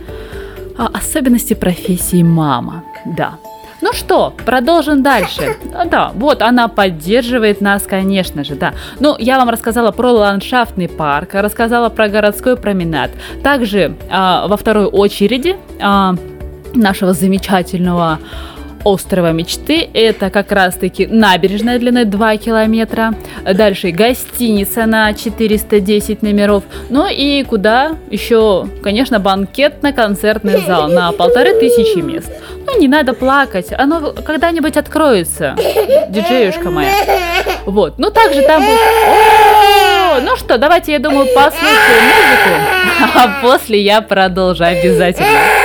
а, 0.77 0.87
особенности 0.93 1.53
профессии 1.53 2.23
мама, 2.23 2.83
да. 3.05 3.37
Ну 3.83 3.91
что, 3.91 4.33
продолжим 4.45 5.03
дальше. 5.03 5.57
Да, 5.91 6.11
вот 6.15 6.41
она 6.41 6.69
поддерживает 6.69 7.59
нас, 7.59 7.83
конечно 7.83 8.43
же, 8.45 8.55
да. 8.55 8.73
Ну, 9.01 9.17
я 9.19 9.37
вам 9.37 9.49
рассказала 9.49 9.91
про 9.91 10.11
ландшафтный 10.11 10.87
парк, 10.87 11.33
рассказала 11.33 11.89
про 11.89 12.07
городской 12.07 12.55
променад. 12.55 13.11
Также 13.43 13.95
а, 14.09 14.47
во 14.47 14.55
второй 14.55 14.85
очереди 14.85 15.57
а, 15.81 16.15
нашего 16.73 17.13
замечательного 17.13 18.19
острова 18.83 19.31
мечты. 19.31 19.89
Это 19.93 20.29
как 20.29 20.51
раз-таки 20.51 21.05
набережная 21.05 21.79
длиной 21.79 22.05
2 22.05 22.37
километра. 22.37 23.15
Дальше 23.43 23.91
гостиница 23.91 24.85
на 24.85 25.13
410 25.13 26.21
номеров. 26.21 26.63
Ну 26.89 27.07
и 27.09 27.43
куда 27.43 27.97
еще, 28.09 28.67
конечно, 28.81 29.19
банкетно-концертный 29.19 30.65
зал 30.65 30.89
на 30.89 31.11
полторы 31.11 31.59
тысячи 31.59 31.99
мест. 31.99 32.31
Не 32.79 32.87
надо 32.87 33.13
плакать, 33.13 33.67
оно 33.77 34.13
когда-нибудь 34.13 34.77
откроется, 34.77 35.55
диджеюшка 36.09 36.69
моя. 36.69 36.91
Вот, 37.65 37.97
ну 37.97 38.09
также 38.09 38.41
там 38.41 38.63
ну 40.21 40.35
что, 40.35 40.57
давайте, 40.57 40.91
я 40.91 40.99
думаю, 40.99 41.27
послушаем 41.33 42.03
музыку, 42.03 43.13
а 43.15 43.41
после 43.41 43.81
я 43.81 44.01
продолжу 44.01 44.63
обязательно. 44.63 45.62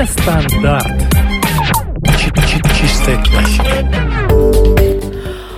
Нестандарт. 0.00 0.86
Чи- 2.18 2.30
чи- 2.48 2.62
Чистая 2.80 3.16
классика. 3.16 3.88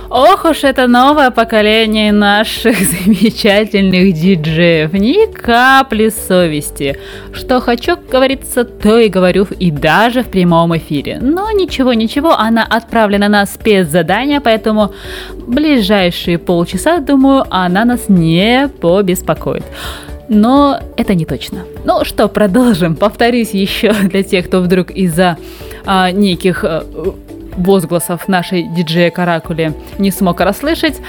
Ох 0.09 0.45
уж 0.45 0.63
это 0.65 0.87
новое 0.87 1.31
поколение 1.31 2.11
наших 2.11 2.75
замечательных 3.05 4.13
диджеев. 4.13 4.93
Ни 4.93 5.31
капли 5.31 6.09
совести. 6.27 6.97
Что 7.31 7.61
хочу, 7.61 7.95
как 7.95 8.09
говорится, 8.09 8.65
то 8.65 8.97
и 8.99 9.07
говорю, 9.07 9.47
и 9.59 9.71
даже 9.71 10.21
в 10.21 10.27
прямом 10.27 10.75
эфире. 10.75 11.19
Но 11.21 11.49
ничего, 11.51 11.93
ничего, 11.93 12.33
она 12.37 12.63
отправлена 12.69 13.29
на 13.29 13.45
спецзадание, 13.45 14.41
поэтому 14.41 14.91
ближайшие 15.47 16.37
полчаса, 16.37 16.97
думаю, 16.99 17.45
она 17.49 17.85
нас 17.85 18.09
не 18.09 18.67
побеспокоит. 18.81 19.63
Но 20.29 20.79
это 20.97 21.15
не 21.15 21.25
точно. 21.25 21.65
Ну 21.85 22.05
что, 22.05 22.27
продолжим. 22.27 22.95
Повторюсь 22.95 23.51
еще 23.51 23.93
для 24.03 24.23
тех, 24.23 24.47
кто 24.47 24.61
вдруг 24.61 24.91
из-за 24.91 25.37
а, 25.85 26.11
неких 26.11 26.63
а, 26.63 26.85
возгласов 27.57 28.27
нашей 28.27 28.63
диджея 28.63 29.11
Каракули 29.11 29.73
не 29.99 30.11
смог 30.11 30.39
расслышать 30.41 31.01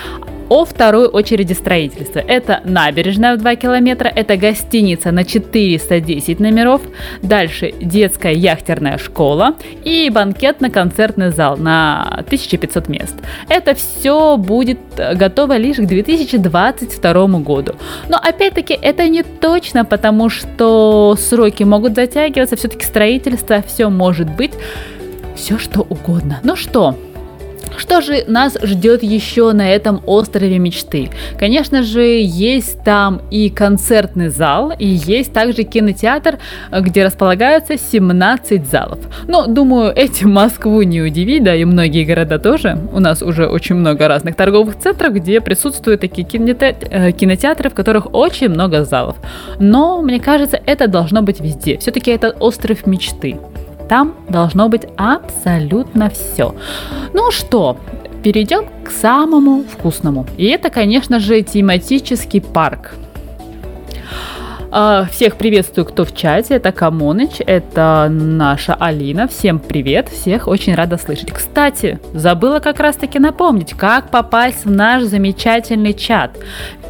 о 0.48 0.64
второй 0.64 1.07
очереди 1.07 1.52
строительства. 1.52 2.18
Это 2.18 2.61
набережная 2.64 3.37
в 3.37 3.38
2 3.38 3.57
километра, 3.57 4.09
это 4.09 4.37
гостиница 4.37 5.11
на 5.12 5.24
410 5.24 6.40
номеров, 6.40 6.83
дальше 7.22 7.72
детская 7.80 8.33
яхтерная 8.33 8.98
школа 8.98 9.54
и 9.85 10.11
банкетно-концертный 10.11 11.30
зал 11.30 11.57
на 11.57 12.02
1500 12.26 12.88
мест. 12.88 13.14
Это 13.48 13.74
все 13.74 14.37
будет 14.37 14.78
готово 14.96 15.57
лишь 15.57 15.76
к 15.76 15.87
2022 15.87 17.26
году. 17.40 17.74
Но 18.09 18.16
опять-таки 18.16 18.78
это 18.80 19.09
не 19.09 19.22
точно, 19.22 19.85
потому 19.85 20.28
что 20.28 21.16
сроки 21.18 21.62
могут 21.62 21.94
затягиваться, 21.94 22.57
все-таки 22.57 22.85
строительство, 22.85 23.62
все 23.66 23.88
может 23.88 24.28
быть. 24.28 24.52
все 25.35 25.59
что 25.59 25.80
угодно. 25.83 26.40
Ну 26.42 26.57
что, 26.57 26.96
что 27.77 28.01
же 28.01 28.25
нас 28.27 28.57
ждет 28.63 29.03
еще 29.03 29.53
на 29.53 29.71
этом 29.71 30.03
острове 30.07 30.59
мечты? 30.59 31.11
Конечно 31.39 31.83
же, 31.83 32.03
есть 32.03 32.83
там 32.85 33.23
и 33.31 33.51
концертный 33.51 34.29
зал, 34.29 34.73
и 34.79 34.87
есть 34.87 35.33
также 35.33 35.65
кинотеатр, 35.65 36.39
где 36.81 37.05
располагаются 37.05 37.77
17 37.79 38.67
залов. 38.67 38.99
Но, 39.29 39.47
думаю, 39.47 39.93
этим 39.95 40.33
Москву 40.33 40.83
не 40.83 41.01
удивить, 41.03 41.45
да 41.45 41.55
и 41.55 41.65
многие 41.65 42.05
города 42.05 42.39
тоже. 42.39 42.79
У 42.93 43.01
нас 43.01 43.23
уже 43.23 43.47
очень 43.47 43.77
много 43.77 44.09
разных 44.09 44.37
торговых 44.37 44.79
центров, 44.79 45.15
где 45.15 45.41
присутствуют 45.41 46.01
такие 46.01 46.27
киноте- 46.27 47.13
кинотеатры, 47.13 47.71
в 47.71 47.75
которых 47.75 48.15
очень 48.15 48.49
много 48.49 48.85
залов. 48.85 49.17
Но, 49.59 50.03
мне 50.03 50.21
кажется, 50.21 50.61
это 50.65 50.89
должно 50.89 51.23
быть 51.23 51.41
везде. 51.41 51.79
Все-таки 51.79 52.11
это 52.11 52.31
остров 52.31 52.87
мечты. 52.87 53.37
Там 53.88 54.14
должно 54.29 54.68
быть 54.68 54.87
абсолютно 54.97 56.11
все. 56.11 56.55
Ну 57.12 57.31
что, 57.31 57.77
перейдем 58.23 58.64
к 58.85 58.90
самому 58.90 59.64
вкусному. 59.64 60.27
И 60.37 60.47
это, 60.47 60.70
конечно 60.70 61.20
же, 61.20 61.42
тематический 61.42 62.40
парк. 62.40 62.94
А, 64.77 65.05
всех 65.05 65.37
приветствую, 65.37 65.85
кто 65.85 66.05
в 66.05 66.13
чате. 66.17 66.55
Это 66.55 66.73
Камоныч, 66.73 67.35
это 67.47 68.09
наша 68.11 68.75
Алина. 68.75 69.29
Всем 69.29 69.61
привет, 69.61 70.09
всех 70.09 70.49
очень 70.49 70.75
рада 70.75 70.99
слышать. 70.99 71.31
Кстати, 71.31 72.01
забыла 72.13 72.59
как 72.59 72.81
раз 72.81 72.97
таки 72.97 73.21
напомнить, 73.21 73.75
как 73.75 74.11
попасть 74.11 74.65
в 74.65 74.71
наш 74.73 75.05
замечательный 75.05 75.95
чат. 75.95 76.37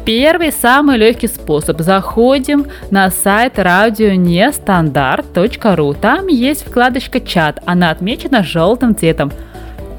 Первый, 0.03 0.51
самый 0.51 0.97
легкий 0.97 1.27
способ. 1.27 1.79
Заходим 1.79 2.65
на 2.89 3.11
сайт 3.11 3.59
радионестандарт.ру. 3.59 5.93
Там 5.93 6.25
есть 6.25 6.67
вкладочка 6.67 7.19
«Чат». 7.19 7.61
Она 7.67 7.91
отмечена 7.91 8.43
желтым 8.43 8.95
цветом. 8.95 9.31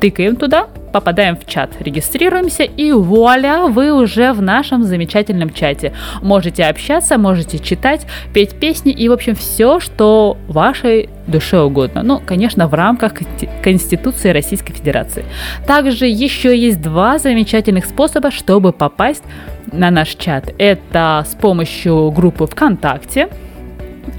Тыкаем 0.01 0.35
туда, 0.35 0.66
попадаем 0.96 1.37
в 1.37 1.46
чат, 1.46 1.70
регистрируемся 1.80 2.62
и 2.62 2.90
вуаля, 2.90 3.66
вы 3.66 3.92
уже 3.92 4.32
в 4.32 4.40
нашем 4.40 4.82
замечательном 4.82 5.50
чате. 5.50 5.92
Можете 6.22 6.64
общаться, 6.64 7.18
можете 7.18 7.59
читать, 7.59 8.06
петь 8.32 8.54
песни 8.54 8.92
и, 8.92 9.06
в 9.11 9.12
общем, 9.12 9.35
все, 9.35 9.78
что 9.78 10.38
вашей 10.48 11.11
душе 11.26 11.61
угодно. 11.61 12.02
Ну, 12.02 12.22
конечно, 12.24 12.66
в 12.66 12.72
рамках 12.72 13.12
Конституции 13.62 14.30
Российской 14.30 14.72
Федерации. 14.72 15.26
Также 15.66 16.06
еще 16.06 16.56
есть 16.56 16.80
два 16.80 17.18
замечательных 17.18 17.85
способа, 17.85 18.30
чтобы 18.30 18.72
попасть 18.72 19.24
на 19.70 19.90
наш 19.90 20.14
чат. 20.14 20.54
Это 20.56 21.26
с 21.28 21.35
помощью 21.35 22.11
группы 22.11 22.46
ВКонтакте. 22.46 23.28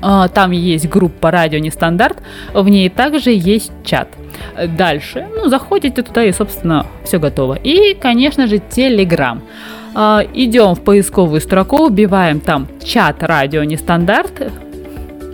А, 0.01 0.27
там 0.27 0.51
есть 0.51 0.87
группа 0.87 1.31
«Радио 1.31 1.57
Нестандарт», 1.57 2.17
в 2.53 2.67
ней 2.69 2.89
также 2.89 3.31
есть 3.31 3.71
чат. 3.83 4.09
Дальше, 4.77 5.27
ну, 5.35 5.49
заходите 5.49 6.01
туда 6.01 6.23
и, 6.23 6.31
собственно, 6.31 6.85
все 7.03 7.19
готово. 7.19 7.55
И, 7.55 7.93
конечно 7.93 8.47
же, 8.47 8.59
Телеграм. 8.59 9.41
Идем 9.93 10.75
в 10.75 10.81
поисковую 10.81 11.41
строку, 11.41 11.85
убиваем 11.85 12.39
там 12.39 12.67
чат 12.83 13.23
«Радио 13.23 13.63
Нестандарт», 13.63 14.51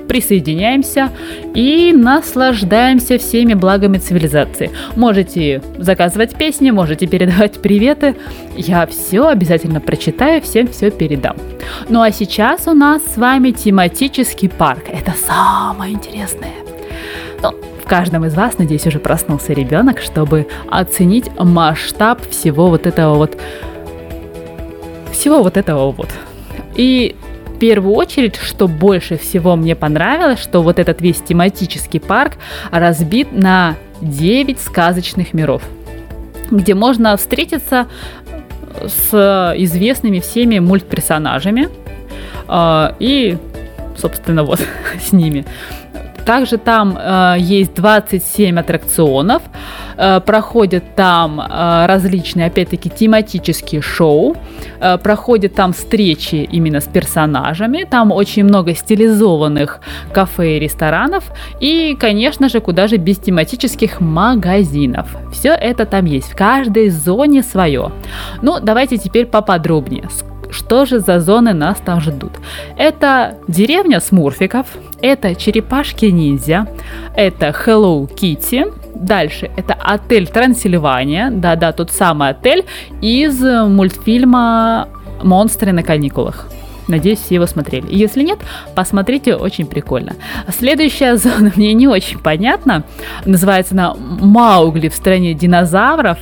присоединяемся 0.08 1.12
и 1.56 1.94
наслаждаемся 1.94 3.18
всеми 3.18 3.54
благами 3.54 3.98
цивилизации. 3.98 4.70
Можете 4.96 5.62
заказывать 5.78 6.36
песни, 6.36 6.72
можете 6.72 7.08
передавать 7.08 7.62
приветы. 7.62 8.16
Я 8.56 8.86
все 8.86 9.28
обязательно 9.28 9.80
прочитаю, 9.80 10.42
всем 10.42 10.68
все 10.68 10.92
передам. 10.92 11.38
Ну 11.90 12.02
а 12.02 12.12
сейчас 12.12 12.68
у 12.68 12.74
нас 12.74 13.02
с 13.14 13.18
вами 13.18 13.52
тематический 13.52 14.50
парк. 14.50 14.84
Это 14.88 15.14
самое 15.26 15.94
интересное. 15.94 16.52
В 17.84 17.88
каждом 17.88 18.26
из 18.26 18.34
вас, 18.34 18.58
надеюсь, 18.58 18.88
уже 18.88 19.00
проснулся 19.00 19.54
ребенок, 19.54 20.00
чтобы 20.00 20.48
оценить 20.70 21.30
масштаб 21.38 22.22
всего 22.30 22.70
вот 22.70 22.88
этого 22.88 23.16
вот 23.16 23.38
всего 25.12 25.44
вот 25.44 25.58
этого 25.58 25.92
вот. 25.92 26.10
И 26.76 27.16
первую 27.64 27.96
очередь, 27.96 28.36
что 28.36 28.68
больше 28.68 29.18
всего 29.18 29.56
мне 29.56 29.74
понравилось, 29.74 30.40
что 30.40 30.62
вот 30.62 30.80
этот 30.80 31.00
весь 31.00 31.22
тематический 31.22 32.02
парк 32.02 32.34
разбит 32.72 33.32
на 33.32 33.78
9 34.02 34.60
сказочных 34.60 35.34
миров, 35.34 35.62
где 36.52 36.76
можно 36.76 37.16
встретиться 37.16 37.88
с 38.86 39.54
известными 39.58 40.20
всеми 40.20 40.60
мультперсонажами 40.60 41.70
э, 42.50 42.96
и, 43.00 43.38
собственно, 43.96 44.44
вот 44.44 44.60
с 45.02 45.14
ними. 45.14 45.46
Также 46.26 46.58
там 46.58 46.98
э, 47.00 47.36
есть 47.40 47.74
27 47.76 48.60
аттракционов, 48.60 49.42
э, 49.98 50.20
проходят 50.22 50.96
там 50.96 51.40
э, 51.40 51.86
различные, 51.86 52.48
опять-таки, 52.48 52.90
тематические 52.90 53.82
шоу, 53.82 54.36
э, 54.80 54.98
проходят 54.98 55.56
там 55.56 55.74
встречи 55.74 56.48
именно 56.52 56.80
с 56.80 56.86
персонажами, 56.86 57.86
там 57.90 58.12
очень 58.12 58.44
много 58.44 58.74
стилизованных 58.74 59.80
кафе 60.14 60.58
и 60.58 60.60
ресторанов, 60.60 61.24
и, 61.60 61.96
конечно 62.00 62.50
же, 62.50 62.60
куда 62.60 62.88
же 62.88 62.98
без 62.98 63.18
тематических 63.18 64.02
магазинов. 64.02 65.16
Все 65.32 65.50
это 65.50 65.86
там 65.86 66.06
есть, 66.06 66.32
в 66.32 66.36
каждой 66.36 66.90
зоне 66.90 67.44
свое. 67.44 67.92
Ну, 68.42 68.60
давайте 68.62 68.98
теперь 68.98 69.26
поподробнее 69.26 70.10
что 70.54 70.86
же 70.86 71.00
за 71.00 71.20
зоны 71.20 71.54
нас 71.54 71.80
там 71.80 72.00
ждут. 72.00 72.34
Это 72.78 73.38
деревня 73.48 74.00
смурфиков, 74.00 74.68
это 75.02 75.36
черепашки-ниндзя, 75.36 76.68
это 77.16 77.48
Hello 77.48 78.08
Kitty, 78.08 78.74
Дальше 78.96 79.52
это 79.58 79.74
отель 79.74 80.28
Трансильвания, 80.28 81.30
да-да, 81.32 81.72
тот 81.72 81.92
самый 81.92 82.30
отель 82.30 82.64
из 83.02 83.42
мультфильма 83.42 84.88
«Монстры 85.24 85.74
на 85.74 85.84
каникулах». 85.84 86.48
Надеюсь, 86.88 87.20
все 87.20 87.36
его 87.36 87.46
смотрели. 87.46 87.88
Если 87.90 88.24
нет, 88.24 88.40
посмотрите, 88.76 89.36
очень 89.36 89.66
прикольно. 89.66 90.14
Следующая 90.58 91.16
зона 91.18 91.52
мне 91.56 91.74
не 91.74 91.88
очень 91.88 92.20
понятна. 92.20 92.84
Называется 93.26 93.74
она 93.74 93.94
«Маугли 93.96 94.90
в 94.90 94.96
стране 94.96 95.34
динозавров». 95.34 96.18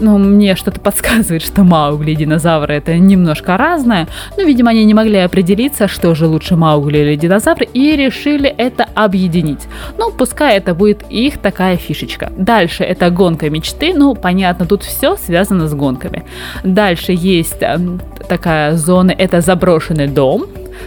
Ну, 0.00 0.16
мне 0.16 0.56
что-то 0.56 0.80
подсказывает, 0.80 1.42
что 1.42 1.62
Маугли 1.62 2.12
и 2.12 2.16
динозавры 2.16 2.74
это 2.74 2.96
немножко 2.96 3.56
разное. 3.56 4.08
Но, 4.36 4.42
видимо, 4.44 4.70
они 4.70 4.84
не 4.84 4.94
могли 4.94 5.18
определиться, 5.18 5.88
что 5.88 6.14
же 6.14 6.26
лучше 6.26 6.56
Маугли 6.56 6.98
или 6.98 7.16
динозавры, 7.16 7.66
и 7.66 7.96
решили 7.96 8.48
это 8.48 8.86
объединить. 8.94 9.68
Ну, 9.98 10.10
пускай 10.10 10.56
это 10.56 10.74
будет 10.74 11.04
их 11.10 11.38
такая 11.38 11.76
фишечка. 11.76 12.32
Дальше 12.36 12.82
это 12.82 13.10
гонка 13.10 13.50
мечты. 13.50 13.92
Ну, 13.94 14.14
понятно, 14.14 14.64
тут 14.64 14.84
все 14.84 15.16
связано 15.16 15.68
с 15.68 15.74
гонками. 15.74 16.24
Дальше 16.64 17.12
есть 17.12 17.60
э, 17.60 17.78
такая 18.26 18.76
зона, 18.76 19.10
это 19.10 19.42
заброшенный 19.42 20.08
дом. 20.08 20.46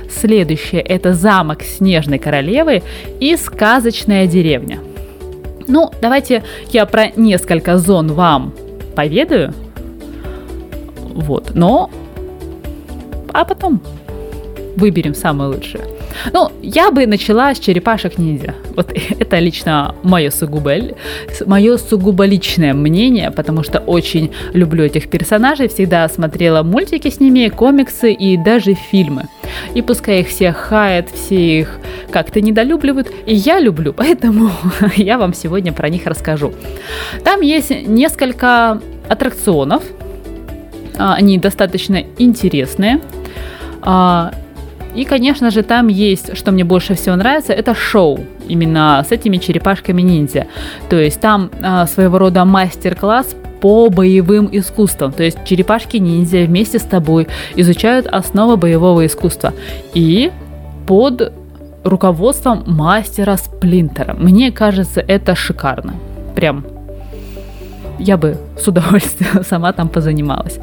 Следующее 0.09 0.81
это 0.81 1.13
замок 1.13 1.61
Снежной 1.61 2.17
Королевы 2.17 2.81
и 3.19 3.35
сказочная 3.37 4.25
деревня. 4.25 4.79
Ну, 5.67 5.91
давайте 6.01 6.43
я 6.71 6.85
про 6.85 7.09
несколько 7.15 7.77
зон 7.77 8.07
вам 8.07 8.53
поведаю. 8.95 9.53
Вот, 11.13 11.51
но... 11.53 11.89
А 13.33 13.45
потом 13.45 13.81
выберем 14.75 15.15
самое 15.15 15.49
лучшее. 15.51 15.85
Ну, 16.31 16.51
я 16.61 16.91
бы 16.91 17.05
начала 17.07 17.53
с 17.53 17.59
черепашек 17.59 18.17
ниндзя. 18.17 18.55
Вот 18.75 18.93
это 19.19 19.39
лично 19.39 19.95
мое 20.03 20.31
сугубо, 20.31 20.73
мое 21.45 21.77
сугубо 21.77 22.25
личное 22.25 22.73
мнение, 22.73 23.31
потому 23.31 23.63
что 23.63 23.79
очень 23.79 24.31
люблю 24.53 24.83
этих 24.83 25.09
персонажей, 25.09 25.67
всегда 25.67 26.07
смотрела 26.09 26.63
мультики 26.63 27.09
с 27.09 27.19
ними, 27.19 27.49
комиксы 27.49 28.11
и 28.11 28.37
даже 28.37 28.73
фильмы. 28.73 29.27
И 29.75 29.81
пускай 29.81 30.21
их 30.21 30.27
все 30.27 30.51
хает, 30.51 31.09
все 31.09 31.59
их 31.59 31.79
как-то 32.11 32.41
недолюбливают, 32.41 33.11
и 33.25 33.35
я 33.35 33.59
люблю, 33.59 33.93
поэтому 33.97 34.51
я 34.95 35.17
вам 35.17 35.33
сегодня 35.33 35.73
про 35.73 35.89
них 35.89 36.05
расскажу. 36.05 36.53
Там 37.23 37.41
есть 37.41 37.71
несколько 37.87 38.81
аттракционов, 39.09 39.83
а, 40.97 41.15
они 41.15 41.37
достаточно 41.37 42.03
интересные. 42.17 43.01
И, 44.95 45.05
конечно 45.05 45.51
же, 45.51 45.63
там 45.63 45.87
есть, 45.87 46.37
что 46.37 46.51
мне 46.51 46.63
больше 46.63 46.93
всего 46.95 47.15
нравится, 47.15 47.53
это 47.53 47.73
шоу 47.73 48.19
именно 48.47 49.03
с 49.07 49.11
этими 49.11 49.37
черепашками-ниндзя. 49.37 50.47
То 50.89 50.99
есть 50.99 51.19
там 51.19 51.49
э, 51.61 51.85
своего 51.87 52.17
рода 52.17 52.45
мастер-класс 52.45 53.35
по 53.61 53.89
боевым 53.89 54.49
искусствам. 54.51 55.11
То 55.13 55.23
есть 55.23 55.37
черепашки-ниндзя 55.45 56.45
вместе 56.45 56.79
с 56.79 56.83
тобой 56.83 57.27
изучают 57.55 58.07
основы 58.07 58.57
боевого 58.57 59.05
искусства. 59.05 59.53
И 59.93 60.31
под 60.85 61.33
руководством 61.83 62.63
мастера 62.67 63.37
Сплинтера. 63.37 64.13
Мне 64.13 64.51
кажется, 64.51 65.01
это 65.01 65.35
шикарно. 65.35 65.95
Прям 66.35 66.65
я 67.99 68.17
бы 68.17 68.37
с 68.57 68.67
удовольствием 68.67 69.43
сама 69.49 69.73
там 69.73 69.89
позанималась. 69.89 70.59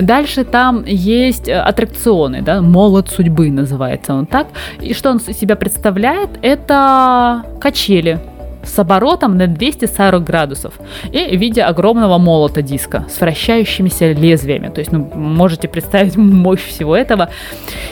Дальше 0.00 0.44
там 0.44 0.84
есть 0.86 1.48
э, 1.48 1.54
аттракционы, 1.54 2.42
да, 2.42 2.60
молот 2.60 3.08
судьбы 3.08 3.50
называется 3.50 4.14
он 4.14 4.26
так. 4.26 4.46
И 4.80 4.94
что 4.94 5.10
он 5.10 5.20
себя 5.20 5.56
представляет? 5.56 6.30
Это 6.42 7.42
качели. 7.60 8.18
с 8.64 8.78
оборотом 8.78 9.36
на 9.36 9.46
240 9.48 10.22
градусов 10.22 10.74
и 11.10 11.36
в 11.36 11.40
виде 11.40 11.62
огромного 11.62 12.18
молота 12.18 12.62
диска 12.62 13.04
с 13.10 13.20
вращающимися 13.20 14.12
лезвиями. 14.12 14.68
То 14.68 14.80
есть, 14.80 14.92
ну, 14.92 15.10
можете 15.14 15.66
представить 15.68 16.16
мощь 16.44 16.64
всего 16.64 16.96
этого. 16.96 17.28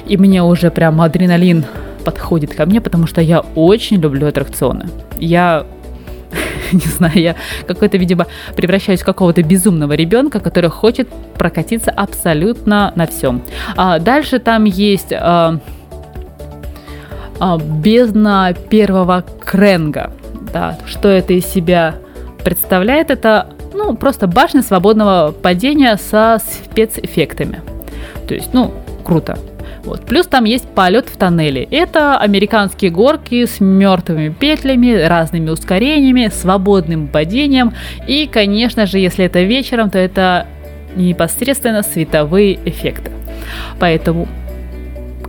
И 0.07 0.17
мне 0.17 0.43
уже 0.43 0.71
прям 0.71 1.01
адреналин 1.01 1.65
подходит 2.05 2.55
ко 2.55 2.67
мне, 2.67 2.81
потому 2.81 3.07
что 3.07 3.21
я 3.21 3.41
очень 3.55 4.01
люблю 4.01 4.27
аттракционы. 4.29 4.89
Я 5.19 5.67
не 6.73 6.87
знаю, 6.87 7.19
я 7.19 7.37
какой-то, 7.67 7.99
видимо, 7.99 8.27
превращаюсь 8.57 9.01
в 9.01 9.05
какого-то 9.05 9.43
безумного 9.43 9.93
ребенка, 9.93 10.41
который 10.41 10.71
хочет 10.71 11.09
прокатиться 11.37 11.91
абсолютно 11.91 12.93
на 12.97 13.07
всем. 13.07 13.43
А 13.77 13.99
дальше 13.99 14.39
там 14.39 14.65
есть 14.65 15.13
а, 15.13 15.59
а, 17.39 17.59
бездна 17.59 18.55
первого 18.69 19.25
кренга. 19.45 20.13
Да, 20.53 20.79
что 20.87 21.09
это 21.09 21.33
из 21.33 21.47
себя 21.47 21.97
представляет? 22.45 23.11
Это 23.11 23.49
ну, 23.73 23.95
просто 23.95 24.27
башня 24.27 24.63
свободного 24.63 25.33
падения 25.33 25.97
со 25.97 26.39
спецэффектами. 26.39 27.63
То 28.27 28.35
есть, 28.35 28.53
ну, 28.53 28.73
круто. 29.05 29.39
Вот. 29.85 30.05
Плюс 30.07 30.27
там 30.27 30.45
есть 30.45 30.69
полет 30.69 31.09
в 31.09 31.17
тоннеле. 31.17 31.63
Это 31.71 32.19
американские 32.19 32.91
горки 32.91 33.47
с 33.47 33.61
мертвыми 33.61 34.29
петлями, 34.29 34.93
разными 34.93 35.51
ускорениями, 35.51 36.31
свободным 36.33 37.09
падением. 37.09 37.73
И, 38.07 38.29
конечно 38.31 38.87
же, 38.87 38.99
если 38.99 39.25
это 39.25 39.43
вечером, 39.43 39.91
то 39.91 39.99
это 39.99 40.47
непосредственно 40.97 41.83
световые 41.83 42.59
эффекты. 42.65 43.11
Поэтому 43.79 44.29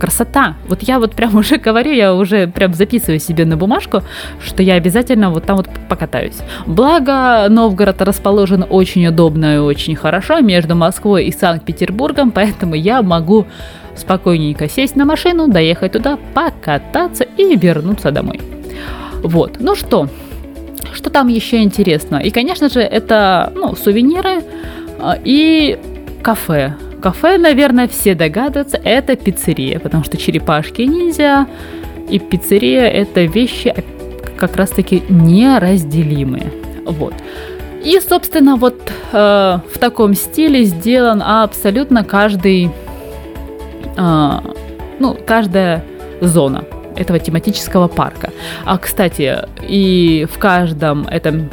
красота. 0.02 0.56
Вот 0.66 0.82
я 0.82 0.98
вот 0.98 1.12
прям 1.12 1.36
уже 1.42 1.58
говорю, 1.58 1.92
я 1.92 2.14
уже 2.14 2.48
прям 2.48 2.74
записываю 2.74 3.20
себе 3.20 3.44
на 3.44 3.56
бумажку, 3.56 4.02
что 4.44 4.62
я 4.62 4.74
обязательно 4.74 5.30
вот 5.30 5.44
там 5.44 5.56
вот 5.56 5.68
покатаюсь. 5.88 6.38
Благо, 6.66 7.46
Новгород 7.48 8.02
расположен 8.02 8.64
очень 8.68 9.06
удобно 9.06 9.54
и 9.54 9.58
очень 9.58 9.94
хорошо 9.94 10.40
между 10.40 10.74
Москвой 10.74 11.26
и 11.26 11.32
Санкт-Петербургом, 11.32 12.32
поэтому 12.32 12.74
я 12.74 13.00
могу 13.02 13.46
спокойненько 13.96 14.68
сесть 14.68 14.96
на 14.96 15.04
машину, 15.04 15.48
доехать 15.48 15.92
туда, 15.92 16.18
покататься 16.34 17.24
и 17.24 17.56
вернуться 17.56 18.10
домой. 18.10 18.40
Вот, 19.22 19.56
ну 19.60 19.74
что, 19.74 20.08
что 20.94 21.10
там 21.10 21.28
еще 21.28 21.62
интересно? 21.62 22.16
И, 22.16 22.30
конечно 22.30 22.68
же, 22.68 22.80
это 22.80 23.52
ну, 23.54 23.76
сувениры 23.76 24.42
а, 24.98 25.18
и 25.22 25.78
кафе. 26.22 26.74
Кафе, 27.00 27.38
наверное, 27.38 27.88
все 27.88 28.14
догадываются, 28.14 28.80
это 28.82 29.16
пиццерия, 29.16 29.80
потому 29.80 30.04
что 30.04 30.16
черепашки 30.16 30.82
ниндзя 30.82 31.46
и 32.08 32.18
пиццерия 32.18 32.88
это 32.88 33.22
вещи 33.22 33.74
как 34.36 34.56
раз-таки 34.56 35.02
неразделимые. 35.08 36.52
Вот. 36.84 37.14
И, 37.84 37.98
собственно, 38.00 38.56
вот 38.56 38.80
э, 39.12 39.16
в 39.16 39.78
таком 39.78 40.14
стиле 40.14 40.64
сделан 40.64 41.22
абсолютно 41.22 42.04
каждый 42.04 42.66
а, 42.66 42.81
ну, 43.96 45.16
каждая 45.26 45.84
зона 46.20 46.64
этого 46.96 47.18
тематического 47.18 47.88
парка. 47.88 48.30
А, 48.64 48.78
кстати, 48.78 49.38
и 49.62 50.26
в 50.30 50.38
каждом 50.38 51.06
этом 51.08 51.50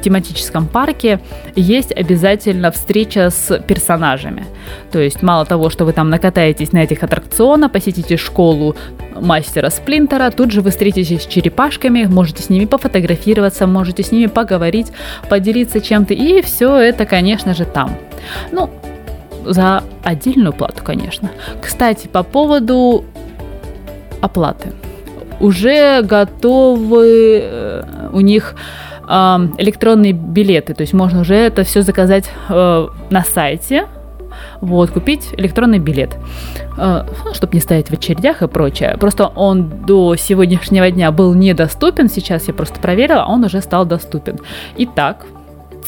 тематическом 0.00 0.66
парке 0.66 1.20
есть 1.54 1.92
обязательно 1.92 2.70
встреча 2.70 3.30
с 3.30 3.58
персонажами. 3.58 4.46
То 4.90 4.98
есть 4.98 5.22
мало 5.22 5.44
того, 5.44 5.70
что 5.70 5.84
вы 5.84 5.92
там 5.92 6.10
накатаетесь 6.10 6.72
на 6.72 6.78
этих 6.78 7.02
аттракционах, 7.02 7.70
посетите 7.72 8.16
школу 8.16 8.76
мастера 9.14 9.70
Сплинтера, 9.70 10.30
тут 10.30 10.52
же 10.52 10.62
вы 10.62 10.70
встретитесь 10.70 11.22
с 11.22 11.26
черепашками, 11.26 12.04
можете 12.04 12.42
с 12.42 12.48
ними 12.48 12.64
пофотографироваться, 12.64 13.66
можете 13.66 14.02
с 14.02 14.12
ними 14.12 14.26
поговорить, 14.26 14.88
поделиться 15.28 15.80
чем-то, 15.80 16.14
и 16.14 16.40
все 16.42 16.76
это, 16.76 17.04
конечно 17.04 17.54
же, 17.54 17.64
там. 17.64 17.96
Ну, 18.52 18.70
за 19.44 19.82
отдельную 20.02 20.52
плату, 20.52 20.82
конечно. 20.84 21.30
Кстати, 21.60 22.06
по 22.06 22.22
поводу 22.22 23.04
оплаты. 24.20 24.72
Уже 25.40 26.02
готовы 26.02 27.40
э, 27.42 28.08
у 28.12 28.20
них 28.20 28.54
электронные 29.58 30.12
билеты, 30.12 30.72
то 30.72 30.82
есть 30.82 30.92
можно 30.92 31.22
уже 31.22 31.34
это 31.34 31.64
все 31.64 31.82
заказать 31.82 32.30
э, 32.48 32.88
на 33.10 33.24
сайте, 33.24 33.88
вот, 34.60 34.90
купить 34.90 35.30
электронный 35.36 35.80
билет, 35.80 36.16
э, 36.78 37.04
ну, 37.24 37.34
чтобы 37.34 37.54
не 37.54 37.60
стоять 37.60 37.88
в 37.88 37.92
очередях 37.92 38.42
и 38.42 38.46
прочее. 38.46 38.96
Просто 39.00 39.26
он 39.26 39.84
до 39.84 40.14
сегодняшнего 40.14 40.88
дня 40.92 41.10
был 41.10 41.34
недоступен, 41.34 42.08
сейчас 42.08 42.46
я 42.46 42.54
просто 42.54 42.78
проверила, 42.78 43.24
он 43.26 43.42
уже 43.42 43.60
стал 43.62 43.84
доступен. 43.84 44.38
Итак, 44.76 45.26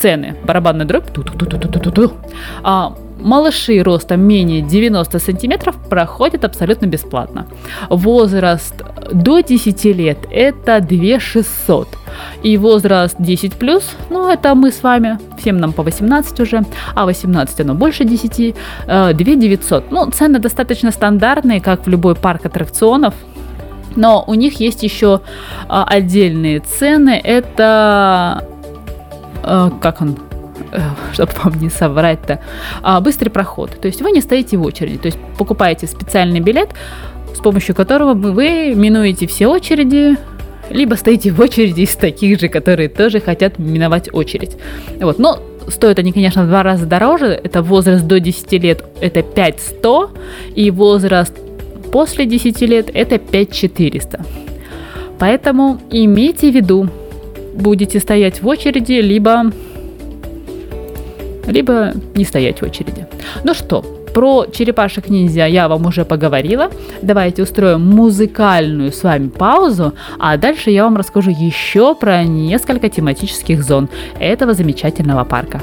цены. 0.00 0.36
Барабанная 0.44 0.86
дробь. 0.86 1.10
Ту 1.12 1.22
-ту 1.22 1.36
-ту 1.36 1.46
-ту 1.46 1.58
-ту 1.58 1.80
-ту 1.80 1.92
-ту. 1.92 2.10
А, 2.62 2.92
малыши 3.22 3.82
ростом 3.82 4.20
менее 4.20 4.62
90 4.62 5.18
сантиметров 5.18 5.76
проходят 5.88 6.44
абсолютно 6.44 6.86
бесплатно. 6.86 7.46
Возраст 7.88 8.74
до 9.12 9.40
10 9.40 9.84
лет 9.84 10.18
это 10.30 10.80
2 10.80 11.20
600. 11.20 11.88
И 12.42 12.58
возраст 12.58 13.16
10 13.18 13.54
плюс, 13.54 13.90
ну 14.10 14.28
это 14.28 14.54
мы 14.54 14.70
с 14.70 14.82
вами, 14.82 15.18
всем 15.38 15.58
нам 15.58 15.72
по 15.72 15.82
18 15.82 16.40
уже, 16.40 16.62
а 16.94 17.06
18 17.06 17.60
оно 17.60 17.74
больше 17.74 18.04
10, 18.04 18.54
2 18.86 19.12
900. 19.12 19.90
Ну, 19.90 20.10
цены 20.10 20.38
достаточно 20.38 20.90
стандартные, 20.90 21.60
как 21.60 21.86
в 21.86 21.90
любой 21.90 22.14
парк 22.14 22.46
аттракционов, 22.46 23.14
но 23.96 24.24
у 24.26 24.34
них 24.34 24.60
есть 24.60 24.82
еще 24.82 25.20
а, 25.68 25.84
отдельные 25.84 26.60
цены. 26.60 27.20
Это 27.22 28.44
как 29.42 30.00
он 30.00 30.16
Э, 30.72 30.80
чтобы 31.12 31.32
вам 31.42 31.58
не 31.60 31.68
соврать-то, 31.68 32.40
а, 32.82 33.00
быстрый 33.00 33.28
проход. 33.30 33.70
То 33.80 33.88
есть 33.88 34.00
вы 34.00 34.10
не 34.10 34.20
стоите 34.20 34.56
в 34.56 34.62
очереди, 34.62 34.98
то 34.98 35.06
есть 35.06 35.18
покупаете 35.36 35.86
специальный 35.86 36.40
билет, 36.40 36.70
с 37.34 37.38
помощью 37.38 37.74
которого 37.74 38.14
вы 38.14 38.74
минуете 38.74 39.26
все 39.26 39.48
очереди, 39.48 40.16
либо 40.70 40.94
стоите 40.94 41.30
в 41.30 41.40
очереди 41.40 41.82
из 41.82 41.94
таких 41.96 42.40
же, 42.40 42.48
которые 42.48 42.88
тоже 42.88 43.20
хотят 43.20 43.58
миновать 43.58 44.12
очередь. 44.12 44.56
Вот, 45.00 45.18
но 45.18 45.40
стоят 45.68 45.98
они, 45.98 46.12
конечно, 46.12 46.44
в 46.44 46.48
два 46.48 46.62
раза 46.62 46.86
дороже. 46.86 47.26
Это 47.26 47.62
возраст 47.62 48.04
до 48.04 48.20
10 48.20 48.52
лет, 48.52 48.84
это 49.00 49.22
5100, 49.22 50.10
и 50.54 50.70
возраст 50.70 51.34
после 51.92 52.24
10 52.26 52.60
лет 52.62 52.90
это 52.92 53.18
5400. 53.18 54.24
Поэтому 55.18 55.80
имейте 55.90 56.50
в 56.50 56.54
виду, 56.54 56.88
будете 57.54 58.00
стоять 58.00 58.42
в 58.42 58.46
очереди, 58.46 59.00
либо 59.00 59.52
либо 61.46 61.92
не 62.14 62.24
стоять 62.24 62.60
в 62.60 62.64
очереди. 62.64 63.06
Ну 63.44 63.54
что, 63.54 63.84
про 64.14 64.46
черепашек 64.52 65.08
ниндзя 65.08 65.46
я 65.46 65.68
вам 65.68 65.86
уже 65.86 66.04
поговорила. 66.04 66.70
Давайте 67.00 67.42
устроим 67.42 67.88
музыкальную 67.88 68.92
с 68.92 69.02
вами 69.02 69.28
паузу, 69.28 69.94
а 70.18 70.36
дальше 70.36 70.70
я 70.70 70.84
вам 70.84 70.96
расскажу 70.96 71.30
еще 71.30 71.94
про 71.94 72.24
несколько 72.24 72.88
тематических 72.88 73.62
зон 73.62 73.88
этого 74.18 74.54
замечательного 74.54 75.24
парка. 75.24 75.62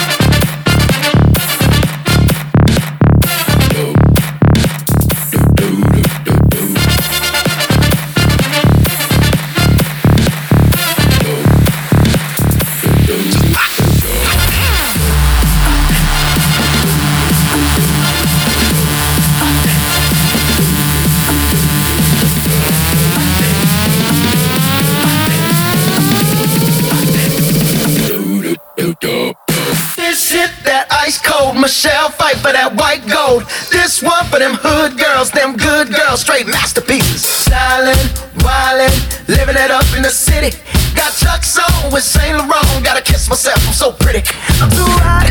straight 36.21 36.47
masterpieces. 36.47 37.25
Stylin', 37.25 37.97
wildin', 38.45 38.93
living 39.27 39.55
it 39.57 39.71
up 39.71 39.85
in 39.97 40.03
the 40.03 40.09
city. 40.09 40.55
Got 40.95 41.11
Chuck's 41.13 41.57
on 41.57 41.91
with 41.91 42.03
Saint 42.03 42.37
Laurent. 42.37 42.85
Gotta 42.85 43.01
kiss 43.01 43.27
myself, 43.27 43.57
I'm 43.67 43.73
so 43.73 43.91
pretty. 43.91 44.21
I'm 44.61 44.69
too 44.69 44.85
hot. 45.01 45.27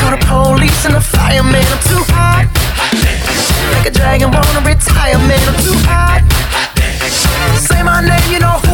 Call 0.00 0.10
the 0.14 0.22
police 0.24 0.84
and 0.86 0.94
the 0.94 1.00
fireman. 1.00 1.66
I'm 1.74 1.82
too 1.90 2.04
hot. 2.14 2.46
Like 3.74 3.86
a 3.86 3.90
dragon, 3.90 4.30
wanna 4.30 4.62
retire, 4.64 5.18
man. 5.18 5.42
I'm 5.48 5.58
too 5.66 5.78
hot. 5.90 6.22
Say 7.58 7.82
my 7.82 8.00
name, 8.00 8.32
you 8.32 8.38
know 8.38 8.67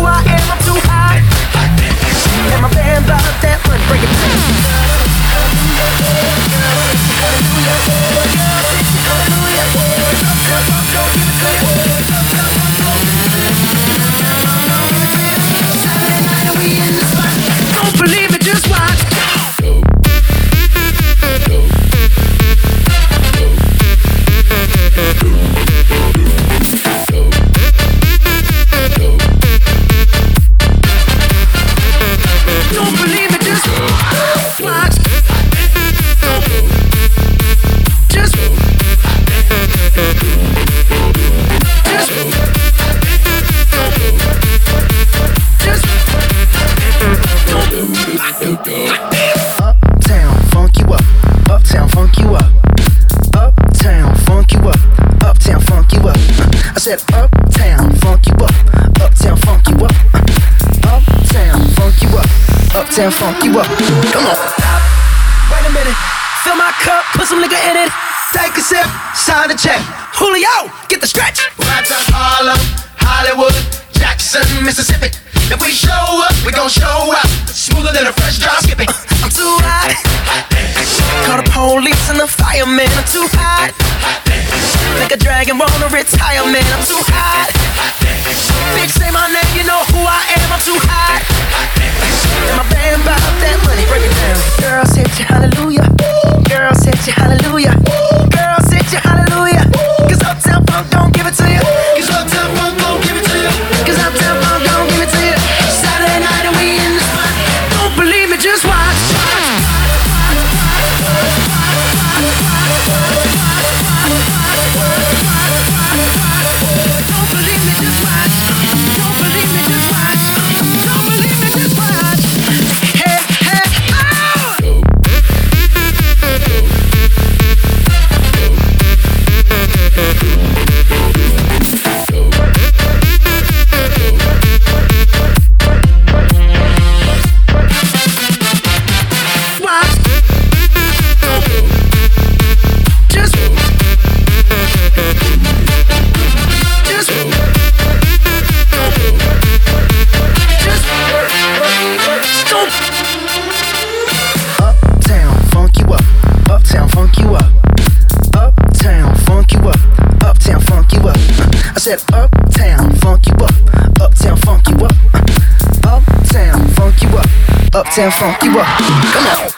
myself 167.97 168.43
you 168.43 168.59
up. 168.59 168.67
Come 169.13 169.27
on. 169.27 169.54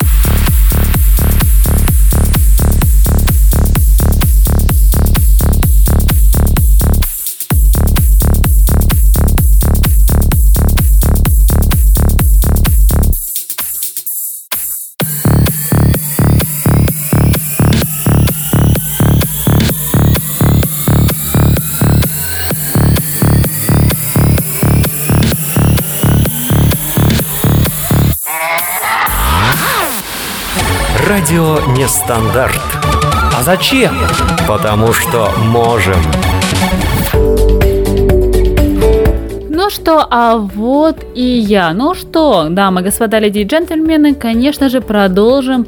Радио 31.87 31.95
Нестандарт. 31.95 32.61
А 33.39 33.43
зачем? 33.43 33.95
Потому 34.49 34.93
что 34.93 35.31
можем. 35.39 36.03
Ну 39.49 39.71
что, 39.71 40.05
а 40.11 40.37
вот 40.37 41.05
и 41.15 41.23
я. 41.23 41.73
Ну 41.73 41.95
что, 41.95 42.49
дамы, 42.51 42.83
господа, 42.83 43.21
леди 43.21 43.41
и 43.41 43.45
джентльмены, 43.45 44.15
конечно 44.15 44.69
же, 44.69 44.81
продолжим 44.81 45.67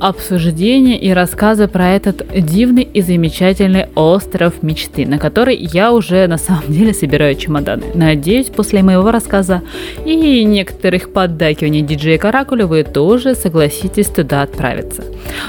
обсуждение 0.00 0.98
и 0.98 1.12
рассказы 1.12 1.68
про 1.68 1.90
этот 1.90 2.26
дивный 2.34 2.82
и 2.82 3.02
замечательный 3.02 3.86
остров 3.94 4.62
мечты, 4.62 5.06
на 5.06 5.18
который 5.18 5.56
я 5.56 5.92
уже 5.92 6.26
на 6.26 6.38
самом 6.38 6.64
деле 6.68 6.94
собираю 6.94 7.34
чемоданы. 7.34 7.84
Надеюсь, 7.94 8.46
после 8.46 8.82
моего 8.82 9.10
рассказа 9.10 9.62
и 10.04 10.44
некоторых 10.44 11.12
поддакиваний 11.12 11.82
диджея 11.82 12.18
Каракуля 12.18 12.66
вы 12.66 12.82
тоже 12.82 13.34
согласитесь 13.34 14.08
туда 14.08 14.42
отправиться. 14.42 15.04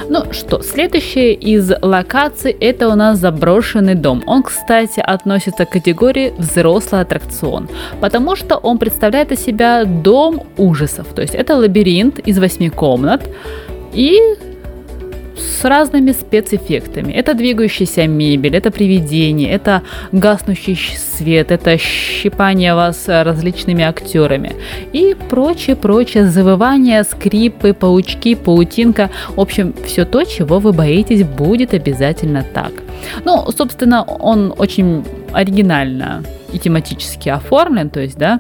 Ну 0.10 0.32
что, 0.32 0.62
следующая 0.62 1.34
из 1.34 1.72
локаций 1.82 2.52
это 2.52 2.90
у 2.90 2.96
нас 2.96 3.18
заброшенный 3.20 3.96
дом. 3.96 4.22
Он, 4.28 4.44
кстати, 4.44 5.00
относится 5.00 5.66
к 5.66 5.72
категории 5.72 6.34
взрослый 6.38 7.02
аттракцион, 7.02 7.70
потому 8.02 8.36
что 8.36 8.58
он 8.58 8.78
представляет 8.78 9.32
из 9.32 9.40
себя 9.40 9.86
дом 9.86 10.44
ужасов. 10.58 11.08
То 11.16 11.22
есть 11.22 11.36
это 11.36 11.56
лабиринт 11.56 12.20
из 12.20 12.38
восьми 12.38 12.70
комнат, 12.70 13.22
и 13.94 14.20
с 15.42 15.64
разными 15.64 16.12
спецэффектами. 16.12 17.14
Это 17.14 17.34
двигающаяся 17.34 18.08
мебель, 18.08 18.56
это 18.56 18.72
привидение, 18.72 19.52
это 19.52 19.84
гаснущий 20.12 20.78
свет, 20.98 21.52
это 21.52 21.78
щипание 21.78 22.74
вас 22.74 23.04
различными 23.08 23.84
актерами 23.84 24.54
и 24.94 25.16
прочее-прочее, 25.30 26.26
завывание, 26.28 27.04
скрипы, 27.04 27.74
паучки, 27.74 28.36
паутинка. 28.36 29.10
В 29.36 29.40
общем, 29.40 29.74
все 29.86 30.06
то, 30.06 30.24
чего 30.24 30.60
вы 30.60 30.74
боитесь, 30.74 31.24
будет 31.24 31.74
обязательно 31.74 32.44
так. 32.54 32.72
Ну, 33.26 33.52
собственно, 33.52 34.04
он 34.04 34.54
очень 34.58 35.04
оригинально 35.32 36.24
и 36.52 36.60
тематически 36.60 37.30
оформлен, 37.30 37.90
то 37.90 38.00
есть, 38.00 38.18
да, 38.18 38.40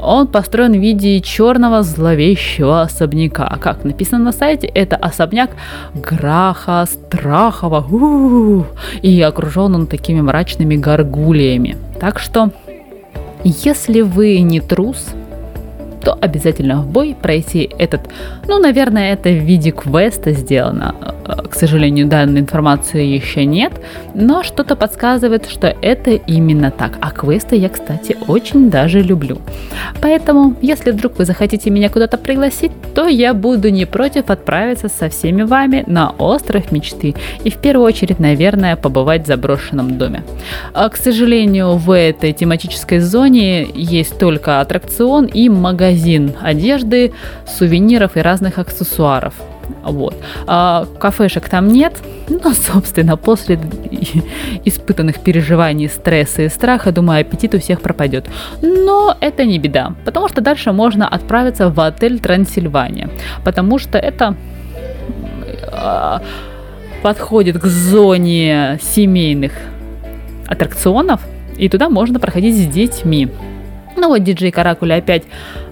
он 0.00 0.26
построен 0.26 0.72
в 0.72 0.80
виде 0.80 1.20
черного 1.20 1.82
зловещего 1.82 2.82
особняка. 2.82 3.58
Как 3.60 3.84
написано 3.84 4.24
на 4.24 4.32
сайте, 4.32 4.66
это 4.66 4.96
особняк 4.96 5.50
Граха 5.94 6.86
Страхова. 6.86 7.84
У-у-у. 7.90 8.66
И 9.02 9.20
окружен 9.22 9.74
он 9.74 9.86
такими 9.86 10.20
мрачными 10.20 10.76
горгулиями. 10.76 11.76
Так 12.00 12.18
что, 12.18 12.50
если 13.44 14.00
вы 14.02 14.40
не 14.40 14.60
трус, 14.60 15.08
то 16.02 16.14
обязательно 16.14 16.80
в 16.82 16.86
бой 16.86 17.16
пройти 17.20 17.68
этот, 17.78 18.02
ну, 18.46 18.58
наверное, 18.58 19.12
это 19.12 19.28
в 19.28 19.44
виде 19.44 19.70
квеста 19.70 20.32
сделано. 20.32 20.94
К 21.50 21.54
сожалению, 21.54 22.06
данной 22.06 22.40
информации 22.40 23.04
еще 23.04 23.44
нет, 23.44 23.72
но 24.14 24.42
что-то 24.42 24.76
подсказывает, 24.76 25.46
что 25.48 25.66
это 25.82 26.12
именно 26.12 26.70
так. 26.70 26.92
А 27.00 27.10
квесты 27.10 27.56
я, 27.56 27.68
кстати, 27.68 28.16
очень 28.26 28.70
даже 28.70 29.02
люблю. 29.02 29.38
Поэтому, 30.00 30.54
если 30.62 30.90
вдруг 30.90 31.18
вы 31.18 31.24
захотите 31.24 31.70
меня 31.70 31.90
куда-то 31.90 32.16
пригласить, 32.16 32.72
то 32.94 33.06
я 33.06 33.34
буду 33.34 33.68
не 33.70 33.84
против 33.84 34.30
отправиться 34.30 34.88
со 34.88 35.08
всеми 35.08 35.42
вами 35.42 35.84
на 35.86 36.10
остров 36.18 36.72
мечты 36.72 37.14
и 37.44 37.50
в 37.50 37.56
первую 37.56 37.86
очередь, 37.86 38.18
наверное, 38.18 38.76
побывать 38.76 39.24
в 39.24 39.26
заброшенном 39.26 39.98
доме. 39.98 40.22
А, 40.72 40.88
к 40.88 40.96
сожалению, 40.96 41.72
в 41.76 41.90
этой 41.90 42.32
тематической 42.32 43.00
зоне 43.00 43.66
есть 43.74 44.18
только 44.18 44.60
аттракцион 44.60 45.26
и 45.26 45.48
магазин 45.48 45.87
одежды, 46.40 47.12
сувениров 47.46 48.16
и 48.16 48.20
разных 48.20 48.58
аксессуаров. 48.58 49.34
Вот. 49.82 50.14
А 50.46 50.86
кафешек 50.98 51.48
там 51.48 51.68
нет. 51.68 51.94
Ну, 52.30 52.52
собственно, 52.52 53.16
после 53.16 53.58
испытанных 54.66 55.20
переживаний, 55.20 55.88
стресса 55.88 56.42
и 56.42 56.48
страха, 56.50 56.92
думаю, 56.92 57.22
аппетит 57.22 57.54
у 57.54 57.58
всех 57.58 57.80
пропадет. 57.80 58.26
Но 58.60 59.16
это 59.20 59.46
не 59.46 59.58
беда, 59.58 59.94
потому 60.04 60.28
что 60.28 60.42
дальше 60.42 60.72
можно 60.72 61.08
отправиться 61.08 61.70
в 61.70 61.80
отель 61.80 62.20
Трансильвания, 62.20 63.08
потому 63.44 63.78
что 63.78 63.96
это 63.96 64.36
а, 65.72 66.20
подходит 67.02 67.58
к 67.58 67.64
зоне 67.64 68.78
семейных 68.82 69.52
аттракционов, 70.46 71.20
и 71.56 71.68
туда 71.68 71.88
можно 71.88 72.20
проходить 72.20 72.56
с 72.56 72.66
детьми. 72.66 73.28
Ну 73.98 74.08
вот 74.08 74.22
диджей 74.22 74.52
Каракуля 74.52 74.96
опять 74.96 75.24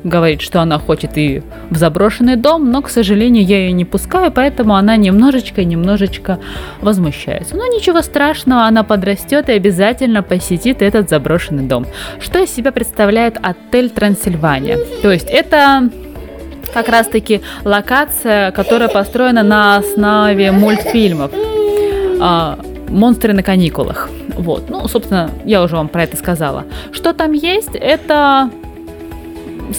говорит, 0.02 0.40
что 0.40 0.60
она 0.60 0.78
хочет 0.78 1.16
и 1.16 1.42
в 1.70 1.76
заброшенный 1.76 2.36
дом, 2.36 2.70
но, 2.70 2.82
к 2.82 2.90
сожалению, 2.90 3.44
я 3.44 3.58
ее 3.58 3.72
не 3.72 3.84
пускаю, 3.84 4.32
поэтому 4.32 4.74
она 4.74 4.96
немножечко-немножечко 4.96 6.40
возмущается. 6.80 7.56
Но 7.56 7.66
ничего 7.66 8.02
страшного, 8.02 8.64
она 8.64 8.82
подрастет 8.82 9.48
и 9.48 9.52
обязательно 9.52 10.22
посетит 10.22 10.82
этот 10.82 11.08
заброшенный 11.08 11.64
дом. 11.64 11.86
Что 12.20 12.40
из 12.40 12.50
себя 12.50 12.72
представляет 12.72 13.38
отель 13.40 13.90
Трансильвания? 13.90 14.78
То 15.02 15.12
есть 15.12 15.28
это 15.30 15.88
как 16.74 16.88
раз-таки 16.88 17.40
локация, 17.64 18.50
которая 18.50 18.88
построена 18.88 19.42
на 19.42 19.76
основе 19.76 20.50
мультфильмов 20.52 21.30
а, 22.20 22.58
«Монстры 22.88 23.32
на 23.32 23.42
каникулах». 23.42 24.08
Вот, 24.36 24.70
ну, 24.70 24.86
собственно, 24.88 25.30
я 25.44 25.62
уже 25.62 25.76
вам 25.76 25.88
про 25.88 26.04
это 26.04 26.16
сказала. 26.16 26.64
Что 26.92 27.12
там 27.12 27.32
есть? 27.32 27.74
Это 27.74 28.50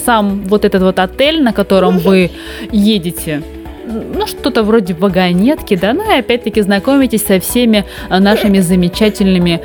сам 0.04 0.44
вот 0.44 0.64
этот 0.64 0.82
вот 0.82 0.98
отель, 0.98 1.42
на 1.42 1.52
котором 1.52 1.98
вы 1.98 2.30
едете 2.70 3.42
ну, 3.86 4.26
что-то 4.26 4.62
вроде 4.64 4.94
вагонетки, 4.94 5.74
да, 5.74 5.94
ну 5.94 6.14
и 6.14 6.18
опять-таки 6.18 6.60
знакомитесь 6.60 7.24
со 7.24 7.40
всеми 7.40 7.84
нашими 8.10 8.58
замечательными 8.58 9.62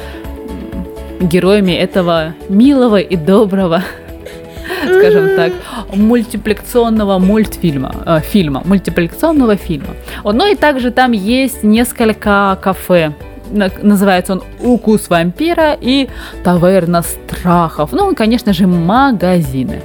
героями 1.20 1.74
этого 1.74 2.34
милого 2.48 3.02
и 3.02 3.18
доброго 3.18 3.84
скажем 4.84 5.36
так, 5.36 5.54
мультипликационного 5.94 7.20
мультфильма, 7.20 7.94
э, 8.06 8.20
фильма, 8.22 8.62
мультипликационного 8.66 9.56
фильма. 9.56 9.96
Ну 10.24 10.52
и 10.52 10.56
также 10.56 10.92
там 10.92 11.12
есть 11.12 11.64
несколько 11.64 12.58
кафе, 12.62 13.14
называется 13.54 14.34
он 14.34 14.44
«Укус 14.62 15.10
вампира» 15.10 15.78
и 15.80 16.10
«Таверна 16.44 17.04
страхов». 17.04 17.92
Ну 17.92 18.12
и, 18.12 18.16
конечно 18.16 18.54
же, 18.54 18.68
магазины. 18.68 19.82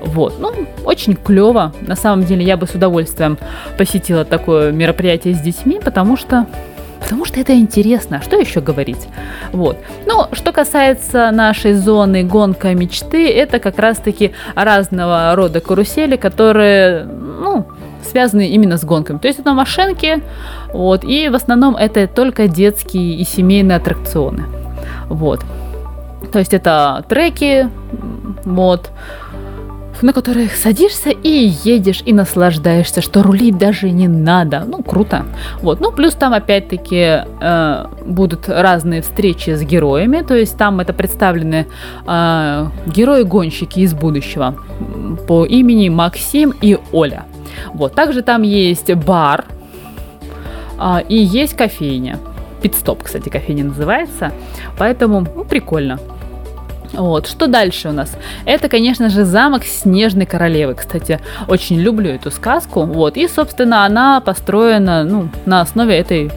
Вот, 0.00 0.38
ну, 0.38 0.52
очень 0.84 1.14
клево. 1.14 1.72
На 1.80 1.96
самом 1.96 2.24
деле, 2.24 2.44
я 2.44 2.56
бы 2.56 2.66
с 2.66 2.74
удовольствием 2.74 3.38
посетила 3.76 4.24
такое 4.24 4.72
мероприятие 4.72 5.34
с 5.34 5.40
детьми, 5.40 5.80
потому 5.82 6.16
что 6.16 6.46
Потому 7.00 7.24
что 7.24 7.40
это 7.40 7.54
интересно. 7.54 8.20
Что 8.22 8.36
еще 8.36 8.60
говорить? 8.60 9.08
Вот. 9.52 9.78
Ну, 10.06 10.26
что 10.32 10.52
касается 10.52 11.30
нашей 11.30 11.74
зоны 11.74 12.24
гонка 12.24 12.74
мечты, 12.74 13.30
это 13.30 13.60
как 13.60 13.78
раз-таки 13.78 14.32
разного 14.54 15.32
рода 15.34 15.60
карусели, 15.60 16.16
которые, 16.16 17.04
ну, 17.04 17.66
связаны 18.08 18.48
именно 18.48 18.76
с 18.76 18.84
гонками. 18.84 19.18
То 19.18 19.28
есть 19.28 19.40
это 19.40 19.52
машинки, 19.52 20.22
вот, 20.72 21.04
и 21.04 21.28
в 21.28 21.34
основном 21.34 21.76
это 21.76 22.06
только 22.06 22.48
детские 22.48 23.14
и 23.14 23.24
семейные 23.24 23.76
аттракционы. 23.76 24.44
Вот. 25.08 25.40
То 26.32 26.38
есть 26.38 26.54
это 26.54 27.04
треки, 27.08 27.68
вот, 28.44 28.90
на 30.02 30.12
которые 30.12 30.48
садишься 30.48 31.10
и 31.10 31.52
едешь, 31.64 32.02
и 32.04 32.12
наслаждаешься, 32.12 33.00
что 33.00 33.22
рулить 33.22 33.58
даже 33.58 33.90
не 33.90 34.08
надо. 34.08 34.64
Ну, 34.66 34.82
круто. 34.82 35.24
Вот. 35.62 35.80
Ну, 35.80 35.92
плюс 35.92 36.14
там, 36.14 36.32
опять-таки, 36.34 37.24
э, 37.40 37.86
будут 38.06 38.48
разные 38.48 39.02
встречи 39.02 39.50
с 39.50 39.62
героями, 39.62 40.22
то 40.22 40.34
есть 40.34 40.56
там 40.56 40.80
это 40.80 40.92
представлены 40.92 41.66
э, 42.06 42.66
герои-гонщики 42.86 43.80
из 43.80 43.94
будущего 43.94 44.54
по 45.26 45.44
имени 45.44 45.88
Максим 45.88 46.54
и 46.60 46.78
Оля. 46.92 47.24
Вот. 47.72 47.94
Также 47.94 48.22
там 48.22 48.42
есть 48.42 48.92
бар 48.94 49.44
э, 50.78 51.02
и 51.08 51.16
есть 51.16 51.56
кофейня. 51.56 52.18
Питстоп, 52.62 53.04
кстати, 53.04 53.28
кофейня 53.28 53.64
называется. 53.64 54.32
Поэтому, 54.78 55.20
ну, 55.20 55.44
прикольно. 55.44 55.98
Вот, 56.92 57.26
что 57.26 57.46
дальше 57.46 57.90
у 57.90 57.92
нас? 57.92 58.16
Это, 58.44 58.68
конечно 58.68 59.10
же, 59.10 59.24
замок 59.24 59.64
Снежной 59.64 60.26
Королевы. 60.26 60.74
Кстати, 60.74 61.20
очень 61.46 61.78
люблю 61.78 62.10
эту 62.10 62.30
сказку. 62.30 62.84
Вот, 62.84 63.16
и, 63.16 63.28
собственно, 63.28 63.84
она 63.84 64.20
построена 64.20 65.04
ну, 65.04 65.28
на 65.44 65.60
основе 65.60 65.96
этой 65.96 66.30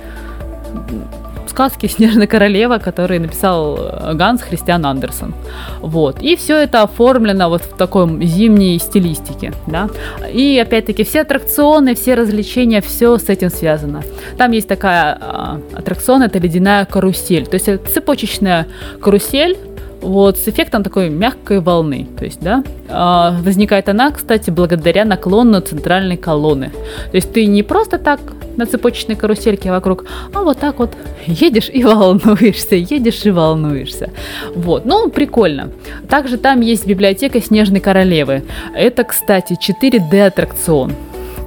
сказки 1.51 1.87
«Снежная 1.87 2.27
королева», 2.27 2.79
который 2.79 3.19
написал 3.19 3.77
э, 3.77 4.13
Ганс 4.13 4.41
Христиан 4.41 4.85
Андерсон. 4.85 5.33
Вот. 5.81 6.21
И 6.21 6.35
все 6.35 6.57
это 6.57 6.81
оформлено 6.81 7.49
вот 7.49 7.61
в 7.61 7.77
такой 7.77 8.25
зимней 8.25 8.79
стилистике. 8.79 9.53
Да? 9.67 9.89
И 10.33 10.57
опять-таки 10.57 11.03
все 11.03 11.21
аттракционы, 11.21 11.93
все 11.93 12.15
развлечения, 12.15 12.81
все 12.81 13.17
с 13.17 13.29
этим 13.29 13.49
связано. 13.49 14.01
Там 14.37 14.51
есть 14.51 14.67
такая 14.67 15.17
а, 15.19 15.59
аттракцион, 15.75 16.23
это 16.23 16.39
ледяная 16.39 16.85
карусель. 16.85 17.45
То 17.45 17.55
есть 17.55 17.67
это 17.67 17.91
цепочечная 17.91 18.67
карусель, 19.01 19.57
вот, 20.01 20.37
с 20.37 20.47
эффектом 20.47 20.83
такой 20.83 21.09
мягкой 21.09 21.59
волны. 21.59 22.07
То 22.17 22.25
есть, 22.25 22.41
да, 22.41 22.63
а, 22.89 23.37
возникает 23.41 23.87
она, 23.89 24.11
кстати, 24.11 24.49
благодаря 24.49 25.05
наклону 25.05 25.61
центральной 25.61 26.17
колонны. 26.17 26.71
То 27.11 27.15
есть 27.15 27.31
ты 27.31 27.45
не 27.45 27.63
просто 27.63 27.97
так 27.97 28.19
на 28.57 28.65
цепочечной 28.65 29.15
карусельке 29.15 29.71
вокруг, 29.71 30.05
а 30.33 30.41
вот 30.41 30.59
так 30.59 30.79
вот 30.79 30.91
едешь 31.25 31.69
и 31.71 31.83
волнуешься, 31.85 32.75
едешь 32.75 33.25
и 33.25 33.31
волнуешься. 33.31 34.09
Вот, 34.55 34.85
ну, 34.85 35.09
прикольно. 35.09 35.69
Также 36.09 36.37
там 36.37 36.61
есть 36.61 36.85
библиотека 36.85 37.41
Снежной 37.41 37.79
Королевы. 37.79 38.43
Это, 38.75 39.03
кстати, 39.03 39.53
4D 39.53 40.27
аттракцион. 40.27 40.93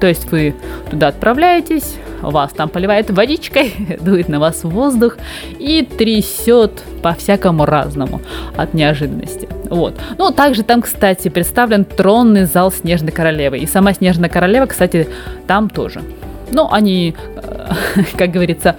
То 0.00 0.07
есть 0.07 0.30
вы 0.30 0.55
туда 0.90 1.09
отправляетесь, 1.09 1.94
вас 2.31 2.53
там 2.53 2.68
поливает 2.68 3.11
водичкой, 3.11 3.75
дует 4.01 4.29
на 4.29 4.41
вас 4.41 4.64
воздух 4.64 5.16
и 5.59 5.83
трясет 5.83 6.83
по-всякому 7.03 7.66
разному 7.66 8.20
от 8.57 8.75
неожиданности. 8.75 9.49
Вот. 9.70 9.95
Ну, 10.18 10.31
также 10.31 10.62
там, 10.62 10.83
кстати, 10.83 11.29
представлен 11.29 11.85
тронный 11.85 12.45
зал 12.45 12.72
Снежной 12.72 13.12
Королевы. 13.12 13.59
И 13.59 13.66
сама 13.66 13.93
Снежная 13.93 14.29
Королева, 14.29 14.66
кстати, 14.66 15.09
там 15.47 15.68
тоже. 15.68 16.03
Ну, 16.51 16.68
они, 16.70 17.14
э, 17.37 17.72
как 18.16 18.31
говорится, 18.31 18.77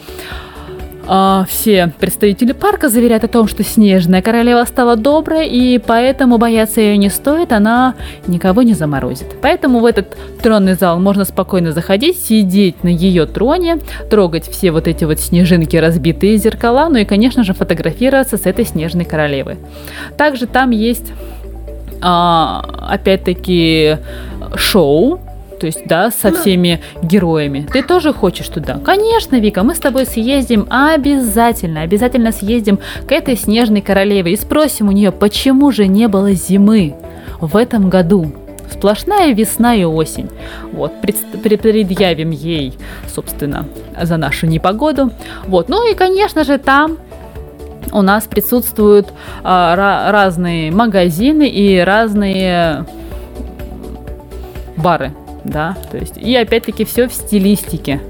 а, 1.08 1.46
все 1.48 1.94
представители 2.00 2.52
парка 2.52 2.90
заверяют 2.90 3.24
о 3.24 3.28
том, 3.28 3.48
что 3.48 3.64
Снежная 3.64 4.22
Королева 4.22 4.64
стала 4.66 4.96
доброй, 4.96 5.48
и 5.48 5.78
поэтому 5.78 6.38
бояться 6.38 6.82
ее 6.82 6.98
не 6.98 7.10
стоит, 7.10 7.52
она 7.52 7.96
никого 8.28 8.64
не 8.64 8.74
заморозит. 8.74 9.28
Поэтому 9.42 9.80
в 9.80 9.86
этот 9.86 10.18
тронный 10.42 10.74
зал 10.74 11.00
можно 11.00 11.26
спокойно 11.26 11.72
заходить, 11.72 12.20
сидеть 12.20 12.84
на 12.84 12.90
ее 12.90 13.26
троне, 13.26 13.80
трогать 14.10 14.48
все 14.48 14.72
вот 14.72 14.88
эти 14.88 15.06
вот 15.06 15.20
снежинки, 15.20 15.78
разбитые 15.78 16.38
зеркала, 16.38 16.88
ну 16.90 16.98
и, 16.98 17.06
конечно 17.06 17.44
же, 17.44 17.54
фотографироваться 17.54 18.38
с 18.38 18.46
этой 18.46 18.66
Снежной 18.66 19.06
Королевой. 19.06 19.58
Также 20.18 20.48
там 20.48 20.72
есть 20.72 21.12
а, 22.02 22.66
опять-таки 22.90 23.98
шоу, 24.56 25.20
то 25.60 25.66
есть, 25.66 25.86
да, 25.88 26.12
со 26.12 26.32
всеми 26.32 26.82
героями. 27.02 27.68
Ты 27.72 27.84
тоже 27.84 28.14
хочешь 28.14 28.48
туда? 28.48 28.80
Конечно, 28.84 29.40
Вика, 29.40 29.64
мы 29.64 29.76
с 29.76 29.80
тобой 29.80 30.06
съездим 30.06 30.68
обязательно, 30.70 31.82
обязательно 31.82 32.32
съездим 32.32 32.80
к 33.08 33.12
этой 33.12 33.36
снежной 33.36 33.82
королеве 33.82 34.34
и 34.34 34.38
спросим 34.38 34.90
у 34.90 34.92
нее, 34.92 35.12
почему 35.12 35.72
же 35.72 35.88
не 35.88 36.08
было 36.08 36.34
зимы 36.34 36.96
в 37.40 37.56
этом 37.56 37.90
году. 37.90 38.32
Сплошная 38.72 39.32
весна 39.34 39.76
и 39.76 39.84
осень. 39.84 40.30
Вот, 40.72 40.94
предъявим 41.02 42.32
ей, 42.32 42.74
собственно, 43.14 43.68
за 44.02 44.18
нашу 44.18 44.48
непогоду. 44.48 45.12
Вот, 45.46 45.70
ну 45.70 45.90
и, 45.90 45.94
конечно 45.94 46.44
же, 46.44 46.58
там 46.58 46.98
у 47.92 48.02
нас 48.02 48.26
присутствуют 48.26 49.14
а, 49.44 50.12
разные 50.12 50.72
магазины 50.72 51.48
и 51.48 51.80
разные 51.80 52.86
бары 54.76 55.14
да, 55.46 55.78
то 55.92 55.98
есть, 55.98 56.18
и 56.18 56.36
опять-таки 56.36 56.84
все 56.84 57.08
в 57.08 57.14
стилистике. 57.14 58.02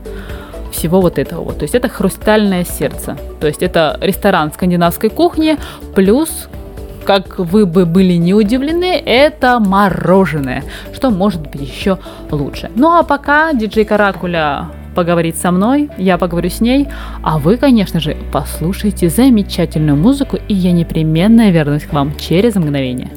Всего 0.71 0.99
вот 0.99 1.19
этого 1.19 1.43
вот. 1.43 1.59
То 1.59 1.63
есть 1.63 1.75
это 1.75 1.87
хрустальное 1.87 2.65
сердце. 2.65 3.17
То 3.39 3.47
есть 3.47 3.63
это 3.63 3.97
ресторан 4.01 4.51
скандинавской 4.51 5.09
кухни 5.09 5.57
плюс 5.95 6.49
как 7.05 7.37
вы 7.37 7.65
бы 7.65 7.85
были 7.85 8.13
не 8.13 8.33
удивлены, 8.33 9.01
это 9.05 9.59
мороженое, 9.59 10.63
что 10.91 11.11
может 11.11 11.41
быть 11.41 11.61
еще 11.61 11.99
лучше. 12.31 12.71
Ну 12.75 12.97
а 12.97 13.03
пока 13.03 13.53
диджей 13.53 13.85
Каракуля 13.85 14.69
поговорит 14.95 15.37
со 15.37 15.51
мной, 15.51 15.89
я 15.97 16.17
поговорю 16.17 16.49
с 16.49 16.61
ней, 16.61 16.87
а 17.21 17.37
вы, 17.37 17.57
конечно 17.57 17.99
же, 17.99 18.17
послушайте 18.31 19.09
замечательную 19.09 19.95
музыку, 19.95 20.37
и 20.47 20.53
я 20.53 20.71
непременно 20.71 21.51
вернусь 21.51 21.83
к 21.83 21.93
вам 21.93 22.17
через 22.17 22.55
мгновение. 22.55 23.11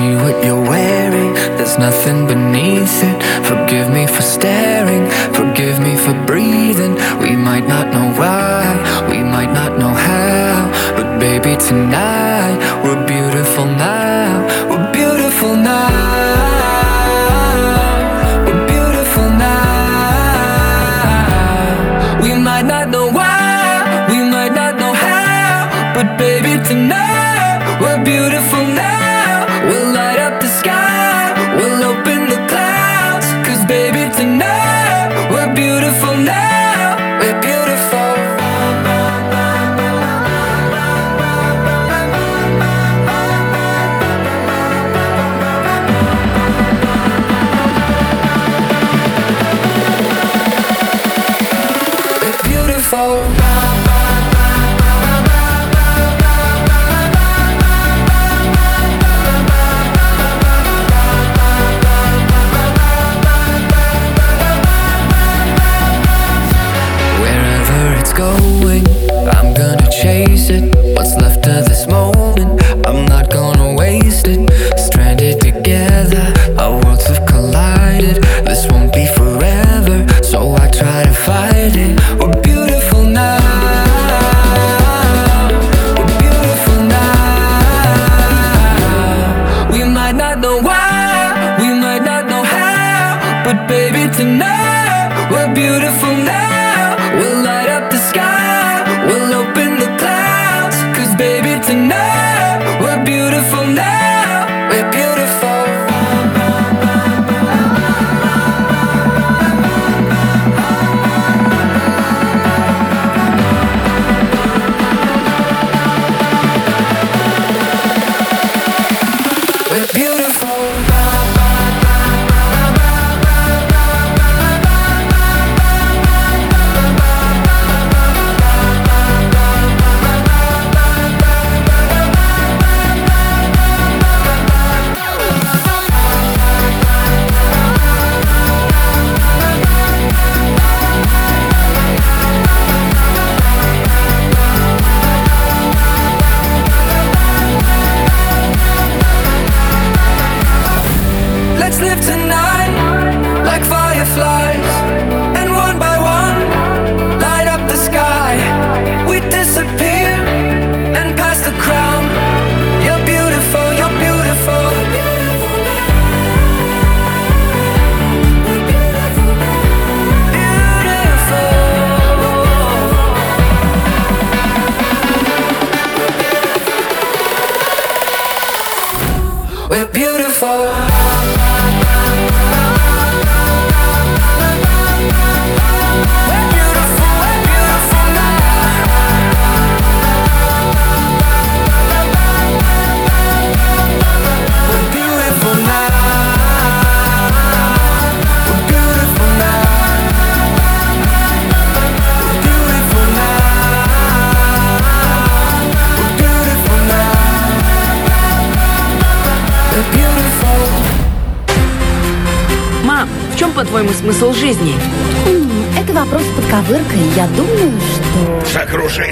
See 0.00 0.16
what 0.16 0.42
you're 0.42 0.66
wearing, 0.72 1.34
there's 1.58 1.76
nothing 1.76 2.26
beneath 2.26 3.02
it. 3.10 3.18
Forgive 3.50 3.90
me 3.90 4.06
for 4.06 4.22
staring, 4.22 5.04
forgive 5.38 5.78
me 5.78 5.94
for 6.04 6.14
breathing. 6.24 6.94
We 7.24 7.32
might 7.36 7.66
not 7.68 7.86
know 7.94 8.08
why, 8.20 8.62
we 9.10 9.18
might 9.34 9.52
not 9.52 9.78
know 9.78 9.94
how, 10.08 10.56
but 10.96 11.08
baby, 11.20 11.54
tonight 11.68 12.56
we're 12.82 13.04
beautiful 13.06 13.66
now, 13.66 13.89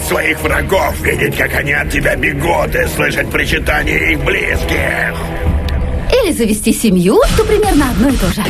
своих 0.08 0.40
врагов, 0.40 0.98
видеть, 1.02 1.36
как 1.36 1.54
они 1.54 1.74
от 1.74 1.90
тебя 1.90 2.16
бегут 2.16 2.74
и 2.74 2.86
слышать 2.88 3.30
причитания 3.30 4.12
их 4.12 4.24
близких. 4.24 5.14
Или 6.10 6.32
завести 6.32 6.72
семью, 6.72 7.20
что 7.34 7.44
примерно 7.44 7.90
одно 7.90 8.08
и 8.08 8.16
то 8.16 8.26
же. 8.28 8.42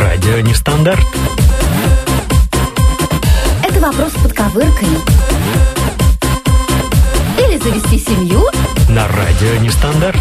Радио 0.00 0.40
нестандарт. 0.40 1.04
Это 3.62 3.80
вопрос 3.80 4.12
с 4.12 4.22
подковыркой. 4.22 4.88
Или 7.38 7.58
завести 7.58 7.98
семью. 7.98 8.44
На 8.88 9.06
радио 9.08 9.62
нестандарт. 9.62 10.18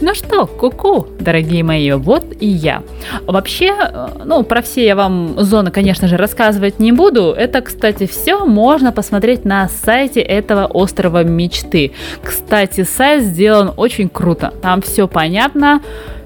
Ну 0.00 0.14
что, 0.16 0.46
ку-ку, 0.46 1.06
дорогие 1.20 1.62
мои, 1.62 1.92
вот 1.92 2.24
и 2.40 2.48
я. 2.48 2.82
Вообще, 3.26 3.72
э, 3.78 4.08
ну, 4.24 4.42
про 4.42 4.62
все 4.62 4.84
я 4.84 4.96
вам 4.96 5.34
зоны, 5.38 5.70
конечно 5.70 6.08
же, 6.08 6.16
рассказывать 6.16 6.78
не 6.78 6.92
буду. 6.92 7.32
Это, 7.32 7.60
кстати, 7.60 8.06
все 8.06 8.44
можно 8.44 8.92
посмотреть 8.92 9.44
на 9.44 9.68
сайте 9.68 10.20
этого 10.20 10.66
острова 10.66 11.24
мечты. 11.24 11.92
Кстати, 12.22 12.84
сайт 12.84 13.22
сделан 13.24 13.72
очень 13.76 14.08
круто. 14.08 14.52
Там 14.62 14.82
все 14.82 15.08
понятно, 15.08 15.80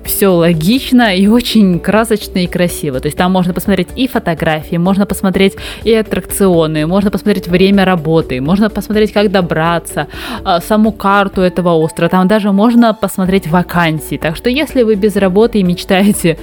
все 0.06 0.28
логично 0.28 1.14
и 1.14 1.26
очень 1.26 1.80
красочно 1.80 2.38
и 2.38 2.46
красиво. 2.46 3.00
То 3.00 3.06
есть 3.06 3.18
там 3.18 3.32
можно 3.32 3.52
посмотреть 3.52 3.88
и 3.96 4.08
фотографии, 4.08 4.76
можно 4.76 5.06
посмотреть 5.06 5.54
и 5.84 5.92
аттракционы, 5.92 6.86
можно 6.86 7.10
посмотреть 7.10 7.48
время 7.48 7.84
работы, 7.84 8.40
можно 8.40 8.70
посмотреть, 8.70 9.12
как 9.12 9.30
добраться, 9.30 10.06
а, 10.44 10.60
саму 10.60 10.92
карту 10.92 11.42
этого 11.42 11.74
острова. 11.74 12.08
Там 12.08 12.28
даже 12.28 12.52
можно 12.52 12.94
посмотреть 12.94 13.46
вакансии. 13.46 14.16
Так 14.16 14.36
что 14.36 14.50
если 14.50 14.82
вы 14.82 14.94
без 14.94 15.16
работы 15.16 15.58
и 15.58 15.62
мечтаете 15.62 16.38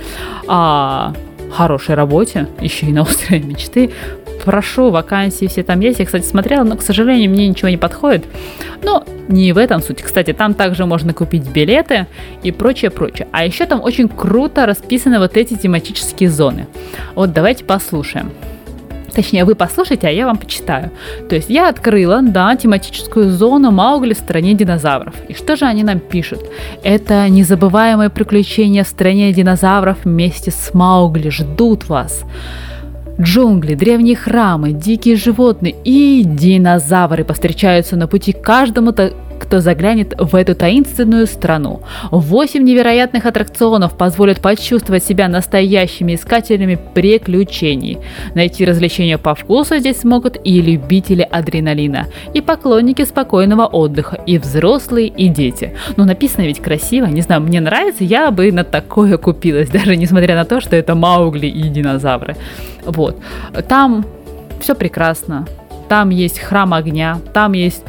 о 0.47 1.13
хорошей 1.51 1.95
работе, 1.95 2.47
еще 2.61 2.87
и 2.87 2.91
на 2.91 3.01
острове 3.01 3.41
мечты, 3.41 3.91
прошу, 4.43 4.89
вакансии 4.89 5.47
все 5.47 5.63
там 5.63 5.79
есть. 5.79 5.99
Я, 5.99 6.05
кстати, 6.05 6.25
смотрела, 6.25 6.63
но, 6.63 6.75
к 6.75 6.81
сожалению, 6.81 7.29
мне 7.29 7.47
ничего 7.47 7.69
не 7.69 7.77
подходит. 7.77 8.25
Но 8.83 9.05
не 9.27 9.53
в 9.53 9.57
этом 9.57 9.81
суть. 9.81 10.01
Кстати, 10.01 10.33
там 10.33 10.53
также 10.53 10.85
можно 10.85 11.13
купить 11.13 11.43
билеты 11.43 12.07
и 12.43 12.51
прочее, 12.51 12.91
прочее. 12.91 13.27
А 13.31 13.45
еще 13.45 13.65
там 13.65 13.81
очень 13.81 14.07
круто 14.07 14.65
расписаны 14.65 15.19
вот 15.19 15.37
эти 15.37 15.55
тематические 15.55 16.29
зоны. 16.29 16.67
Вот 17.15 17.33
давайте 17.33 17.63
послушаем. 17.63 18.31
Точнее, 19.13 19.45
вы 19.45 19.53
послушайте, 19.53 20.07
а 20.07 20.11
я 20.11 20.25
вам 20.25 20.37
почитаю. 20.37 20.89
То 21.29 21.35
есть 21.35 21.49
я 21.49 21.69
открыла, 21.69 22.21
да, 22.21 22.55
тематическую 22.55 23.29
зону 23.29 23.69
Маугли 23.71 24.13
в 24.13 24.17
стране 24.17 24.55
динозавров. 24.55 25.13
И 25.29 25.35
что 25.35 25.55
же 25.55 25.65
они 25.65 25.83
нам 25.83 25.99
пишут? 25.99 26.39
Это 26.83 27.29
незабываемые 27.29 28.09
приключения 28.09 28.83
в 28.83 28.87
стране 28.87 29.31
динозавров 29.31 29.99
вместе 30.03 30.49
с 30.49 30.73
Маугли 30.73 31.29
ждут 31.29 31.87
вас. 31.87 32.23
Джунгли, 33.19 33.75
древние 33.75 34.15
храмы, 34.15 34.71
дикие 34.71 35.15
животные 35.15 35.75
и 35.83 36.23
динозавры 36.25 37.23
повстречаются 37.23 37.95
на 37.95 38.07
пути 38.07 38.33
каждому 38.33 38.91
кто 39.43 39.59
заглянет 39.59 40.13
в 40.17 40.35
эту 40.35 40.55
таинственную 40.55 41.27
страну. 41.27 41.81
Восемь 42.11 42.63
невероятных 42.63 43.25
аттракционов 43.25 43.97
позволят 43.97 44.41
почувствовать 44.41 45.03
себя 45.03 45.27
настоящими 45.27 46.15
искателями 46.15 46.79
приключений. 46.93 47.99
Найти 48.33 48.65
развлечения 48.65 49.17
по 49.17 49.35
вкусу 49.35 49.77
здесь 49.77 49.99
смогут 49.99 50.37
и 50.43 50.61
любители 50.61 51.21
адреналина, 51.21 52.07
и 52.33 52.41
поклонники 52.41 53.03
спокойного 53.05 53.65
отдыха, 53.65 54.15
и 54.25 54.37
взрослые, 54.37 55.07
и 55.07 55.27
дети. 55.27 55.73
Но 55.97 56.05
написано 56.05 56.43
ведь 56.45 56.61
красиво, 56.61 57.05
не 57.05 57.21
знаю, 57.21 57.41
мне 57.41 57.59
нравится, 57.59 58.03
я 58.03 58.31
бы 58.31 58.51
на 58.51 58.63
такое 58.63 59.17
купилась, 59.17 59.69
даже 59.71 59.95
несмотря 59.95 60.35
на 60.35 60.45
то, 60.45 60.61
что 60.61 60.75
это 60.75 60.95
Маугли 60.95 61.47
и 61.47 61.63
динозавры. 61.69 62.35
Вот. 62.85 63.19
Там 63.67 64.05
все 64.61 64.75
прекрасно. 64.75 65.45
Там 65.89 66.09
есть 66.09 66.39
храм 66.39 66.73
огня, 66.73 67.19
там 67.33 67.53
есть 67.53 67.83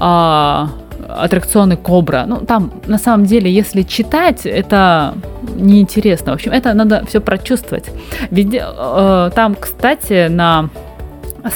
а, 0.00 0.70
аттракционы 1.14 1.76
Кобра. 1.76 2.24
Ну, 2.26 2.36
там, 2.38 2.72
на 2.86 2.98
самом 2.98 3.26
деле, 3.26 3.50
если 3.50 3.82
читать, 3.82 4.46
это 4.46 5.14
неинтересно. 5.56 6.32
В 6.32 6.34
общем, 6.34 6.52
это 6.52 6.74
надо 6.74 7.04
все 7.06 7.20
прочувствовать. 7.20 7.90
Ведь 8.30 8.54
э, 8.54 9.30
там, 9.34 9.54
кстати, 9.54 10.28
на 10.28 10.70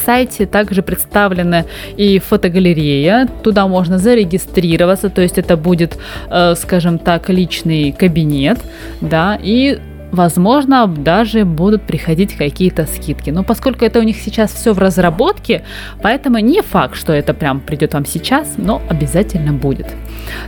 сайте 0.05 0.47
также 0.47 0.83
представлена 0.83 1.65
и 1.97 2.19
фотогалерея. 2.19 3.29
Туда 3.43 3.67
можно 3.67 3.99
зарегистрироваться, 3.99 5.09
то 5.09 5.23
есть 5.23 5.39
это 5.39 5.57
будет, 5.57 5.99
э, 6.31 6.55
скажем 6.57 6.99
так, 6.99 7.31
личный 7.31 7.93
кабинет, 7.93 8.59
да, 9.01 9.39
и 9.43 9.79
возможно, 10.13 10.87
даже 10.87 11.45
будут 11.45 11.83
приходить 11.83 12.37
какие-то 12.37 12.87
скидки. 12.87 13.31
Но 13.31 13.45
поскольку 13.45 13.85
это 13.85 13.99
у 13.99 14.03
них 14.03 14.17
сейчас 14.17 14.53
все 14.53 14.73
в 14.73 14.79
разработке, 14.79 15.65
поэтому 16.03 16.39
не 16.39 16.63
факт, 16.63 16.97
что 16.97 17.13
это 17.13 17.35
прям 17.35 17.61
придет 17.61 17.95
вам 17.95 18.07
сейчас, 18.07 18.55
но 18.57 18.83
обязательно 18.89 19.53
будет. 19.53 19.87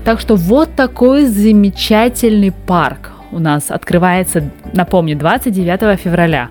Так 0.04 0.20
что 0.20 0.36
вот 0.36 0.74
такой 0.74 1.26
замечательный 1.26 2.52
парк 2.52 3.12
у 3.32 3.38
нас 3.38 3.70
открывается, 3.70 4.50
напомню, 4.72 5.16
29 5.16 6.00
февраля. 6.00 6.48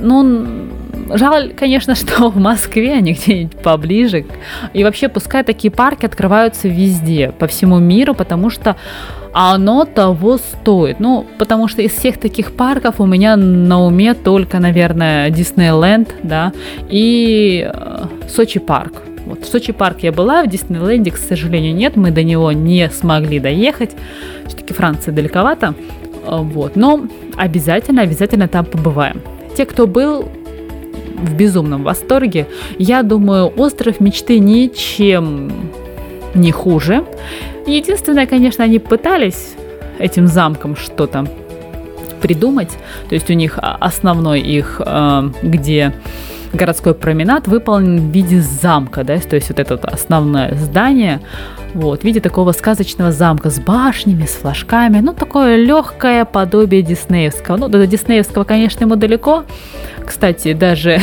Ну, 0.00 0.70
жаль, 1.14 1.52
конечно, 1.54 1.94
что 1.96 2.30
в 2.30 2.36
Москве, 2.36 2.94
а 2.94 3.00
не 3.00 3.12
где-нибудь 3.12 3.58
поближе. 3.58 4.24
И 4.72 4.84
вообще, 4.84 5.08
пускай 5.08 5.44
такие 5.44 5.70
парки 5.70 6.06
открываются 6.06 6.68
везде, 6.68 7.32
по 7.38 7.46
всему 7.46 7.78
миру, 7.78 8.14
потому 8.14 8.50
что 8.50 8.76
оно 9.32 9.84
того 9.84 10.38
стоит. 10.38 11.00
Ну, 11.00 11.26
потому 11.38 11.68
что 11.68 11.82
из 11.82 11.92
всех 11.92 12.18
таких 12.18 12.52
парков 12.52 13.00
у 13.00 13.06
меня 13.06 13.36
на 13.36 13.84
уме 13.84 14.14
только, 14.14 14.58
наверное, 14.58 15.30
Диснейленд, 15.30 16.14
да, 16.22 16.52
и 16.88 17.70
э, 17.72 18.04
Сочи 18.28 18.58
парк. 18.58 18.94
Вот 19.26 19.44
в 19.44 19.46
Сочи 19.46 19.72
парк 19.72 19.98
я 20.00 20.12
была, 20.12 20.42
в 20.42 20.48
Диснейленде, 20.48 21.12
к 21.12 21.16
сожалению, 21.16 21.74
нет, 21.74 21.96
мы 21.96 22.10
до 22.10 22.22
него 22.22 22.50
не 22.52 22.90
смогли 22.90 23.38
доехать. 23.38 23.90
Все-таки 24.46 24.74
Франция 24.74 25.14
далековато. 25.14 25.74
Э, 26.24 26.38
вот, 26.38 26.76
но 26.76 27.06
обязательно, 27.36 28.02
обязательно 28.02 28.48
там 28.48 28.64
побываем. 28.64 29.20
Те, 29.56 29.64
кто 29.66 29.86
был, 29.86 30.28
в 31.22 31.34
безумном 31.34 31.82
восторге. 31.82 32.46
Я 32.78 33.02
думаю, 33.02 33.52
остров 33.56 34.00
мечты 34.00 34.38
ничем 34.38 35.52
не 36.34 36.52
хуже. 36.52 37.04
Единственное, 37.66 38.26
конечно, 38.26 38.64
они 38.64 38.78
пытались 38.78 39.54
этим 39.98 40.26
замком 40.26 40.76
что-то 40.76 41.26
придумать. 42.20 42.70
То 43.08 43.14
есть 43.14 43.30
у 43.30 43.34
них 43.34 43.58
основной 43.60 44.40
их, 44.40 44.80
э, 44.84 45.30
где 45.42 45.92
городской 46.52 46.94
променад 46.94 47.46
выполнен 47.46 48.10
в 48.10 48.12
виде 48.12 48.40
замка, 48.40 49.04
да, 49.04 49.18
то 49.18 49.36
есть 49.36 49.50
вот 49.50 49.58
это 49.58 49.74
основное 49.76 50.54
здание, 50.54 51.20
вот, 51.74 52.00
в 52.00 52.04
виде 52.04 52.20
такого 52.20 52.52
сказочного 52.52 53.12
замка 53.12 53.50
с 53.50 53.60
башнями, 53.60 54.26
с 54.26 54.32
флажками, 54.32 55.00
ну, 55.00 55.12
такое 55.12 55.56
легкое 55.56 56.24
подобие 56.24 56.82
диснеевского. 56.82 57.56
Ну, 57.56 57.68
до 57.68 57.86
диснеевского, 57.86 58.44
конечно, 58.44 58.84
ему 58.84 58.96
далеко. 58.96 59.44
Кстати, 60.04 60.52
даже 60.52 61.00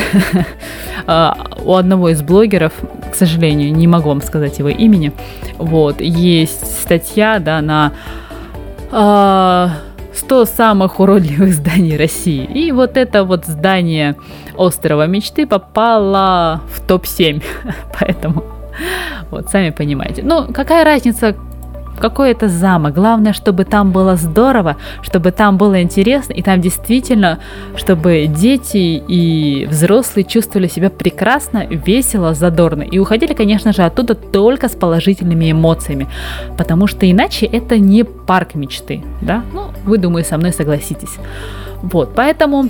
э, 1.07 1.31
у 1.65 1.73
одного 1.75 2.09
из 2.09 2.21
блогеров, 2.21 2.73
к 3.11 3.15
сожалению, 3.15 3.73
не 3.73 3.87
могу 3.87 4.09
вам 4.09 4.21
сказать 4.21 4.59
его 4.59 4.69
имени, 4.69 5.13
вот, 5.57 6.01
есть 6.01 6.81
статья, 6.81 7.39
да, 7.39 7.61
на 7.61 7.93
100 10.17 10.45
самых 10.45 10.99
уродливых 10.99 11.53
зданий 11.53 11.97
России. 11.97 12.43
И 12.43 12.71
вот 12.71 12.97
это 12.97 13.23
вот 13.23 13.45
здание 13.45 14.15
острова 14.55 15.07
мечты 15.07 15.45
попало 15.45 16.61
в 16.73 16.85
топ-7. 16.85 17.43
Поэтому 17.99 18.56
вот, 19.31 19.49
сами 19.49 19.71
понимаете. 19.71 20.23
Ну, 20.23 20.51
какая 20.53 20.83
разница, 20.83 21.35
какой 21.99 22.31
это 22.31 22.47
замок. 22.47 22.93
Главное, 22.93 23.33
чтобы 23.33 23.65
там 23.65 23.91
было 23.91 24.15
здорово, 24.15 24.77
чтобы 25.01 25.31
там 25.31 25.57
было 25.57 25.81
интересно, 25.81 26.33
и 26.33 26.41
там 26.41 26.61
действительно, 26.61 27.39
чтобы 27.75 28.27
дети 28.27 29.01
и 29.07 29.65
взрослые 29.65 30.23
чувствовали 30.23 30.67
себя 30.67 30.89
прекрасно, 30.89 31.65
весело, 31.65 32.33
задорно. 32.33 32.83
И 32.83 32.99
уходили, 32.99 33.33
конечно 33.33 33.73
же, 33.73 33.83
оттуда 33.83 34.15
только 34.15 34.69
с 34.69 34.75
положительными 34.75 35.51
эмоциями, 35.51 36.07
потому 36.57 36.87
что 36.87 37.09
иначе 37.09 37.45
это 37.45 37.77
не 37.77 38.03
парк 38.03 38.55
мечты, 38.55 39.03
да? 39.21 39.43
Ну, 39.53 39.71
вы, 39.85 39.97
думаю, 39.97 40.23
со 40.23 40.37
мной 40.37 40.53
согласитесь. 40.53 41.17
Вот, 41.81 42.15
поэтому 42.15 42.69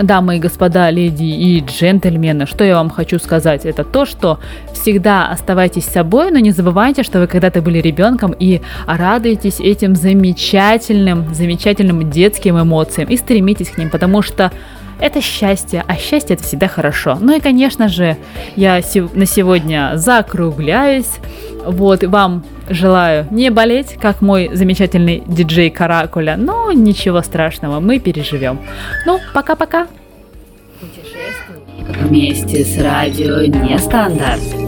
дамы 0.00 0.36
и 0.36 0.38
господа, 0.38 0.90
леди 0.90 1.24
и 1.24 1.60
джентльмены, 1.60 2.46
что 2.46 2.64
я 2.64 2.76
вам 2.76 2.90
хочу 2.90 3.18
сказать, 3.18 3.64
это 3.64 3.84
то, 3.84 4.06
что 4.06 4.38
всегда 4.72 5.28
оставайтесь 5.28 5.84
собой, 5.84 6.30
но 6.30 6.38
не 6.38 6.50
забывайте, 6.52 7.02
что 7.02 7.20
вы 7.20 7.26
когда-то 7.26 7.62
были 7.62 7.78
ребенком 7.78 8.34
и 8.38 8.60
радуетесь 8.86 9.60
этим 9.60 9.94
замечательным, 9.96 11.34
замечательным 11.34 12.10
детским 12.10 12.60
эмоциям 12.60 13.08
и 13.08 13.16
стремитесь 13.16 13.70
к 13.70 13.78
ним, 13.78 13.90
потому 13.90 14.22
что 14.22 14.52
это 15.00 15.20
счастье, 15.20 15.82
а 15.86 15.96
счастье 15.96 16.34
это 16.34 16.44
всегда 16.44 16.68
хорошо. 16.68 17.16
Ну 17.20 17.36
и, 17.36 17.40
конечно 17.40 17.88
же, 17.88 18.16
я 18.54 18.80
на 19.14 19.26
сегодня 19.26 19.92
закругляюсь. 19.94 21.10
Вот, 21.64 22.04
вам 22.04 22.44
желаю 22.70 23.26
не 23.30 23.50
болеть, 23.50 23.96
как 24.00 24.22
мой 24.22 24.50
замечательный 24.52 25.22
диджей 25.26 25.70
Каракуля, 25.70 26.36
но 26.36 26.72
ничего 26.72 27.20
страшного, 27.22 27.80
мы 27.80 27.98
переживем. 27.98 28.60
Ну, 29.06 29.20
пока-пока. 29.34 29.86
Вместе 32.00 32.64
с 32.64 32.80
радио 32.80 33.44
Нестандарт. 33.44 34.59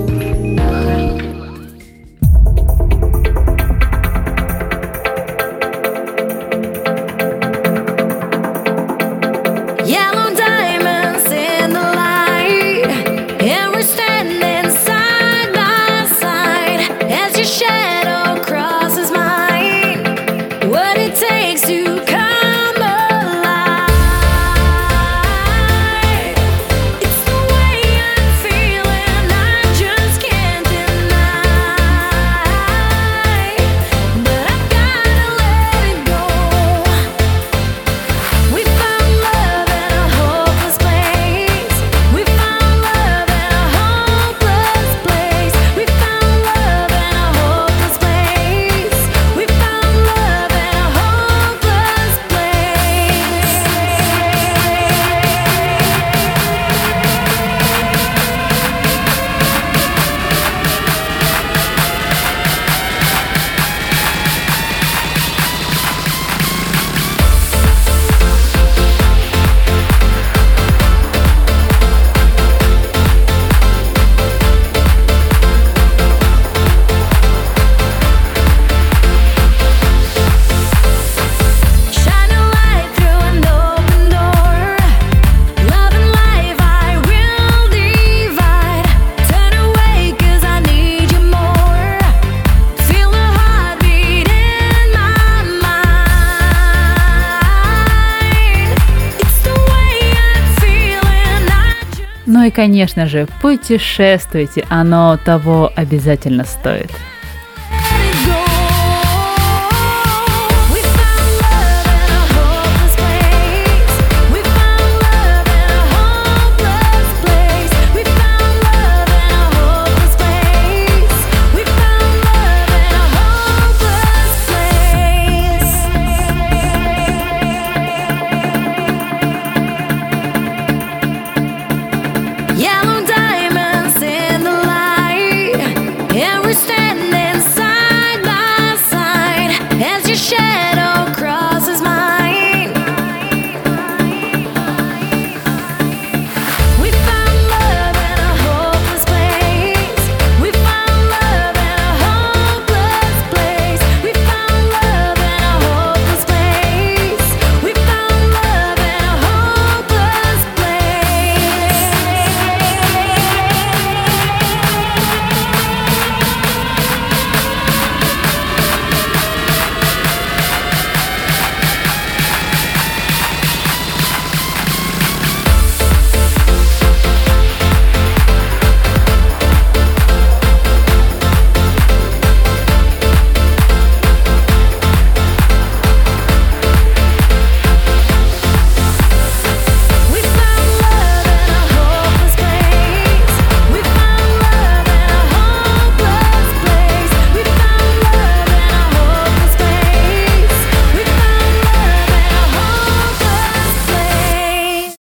Ну 102.42 102.48
и, 102.48 102.50
конечно 102.50 103.06
же, 103.06 103.28
путешествуйте, 103.40 104.66
оно 104.68 105.16
того 105.16 105.72
обязательно 105.76 106.44
стоит. 106.44 106.90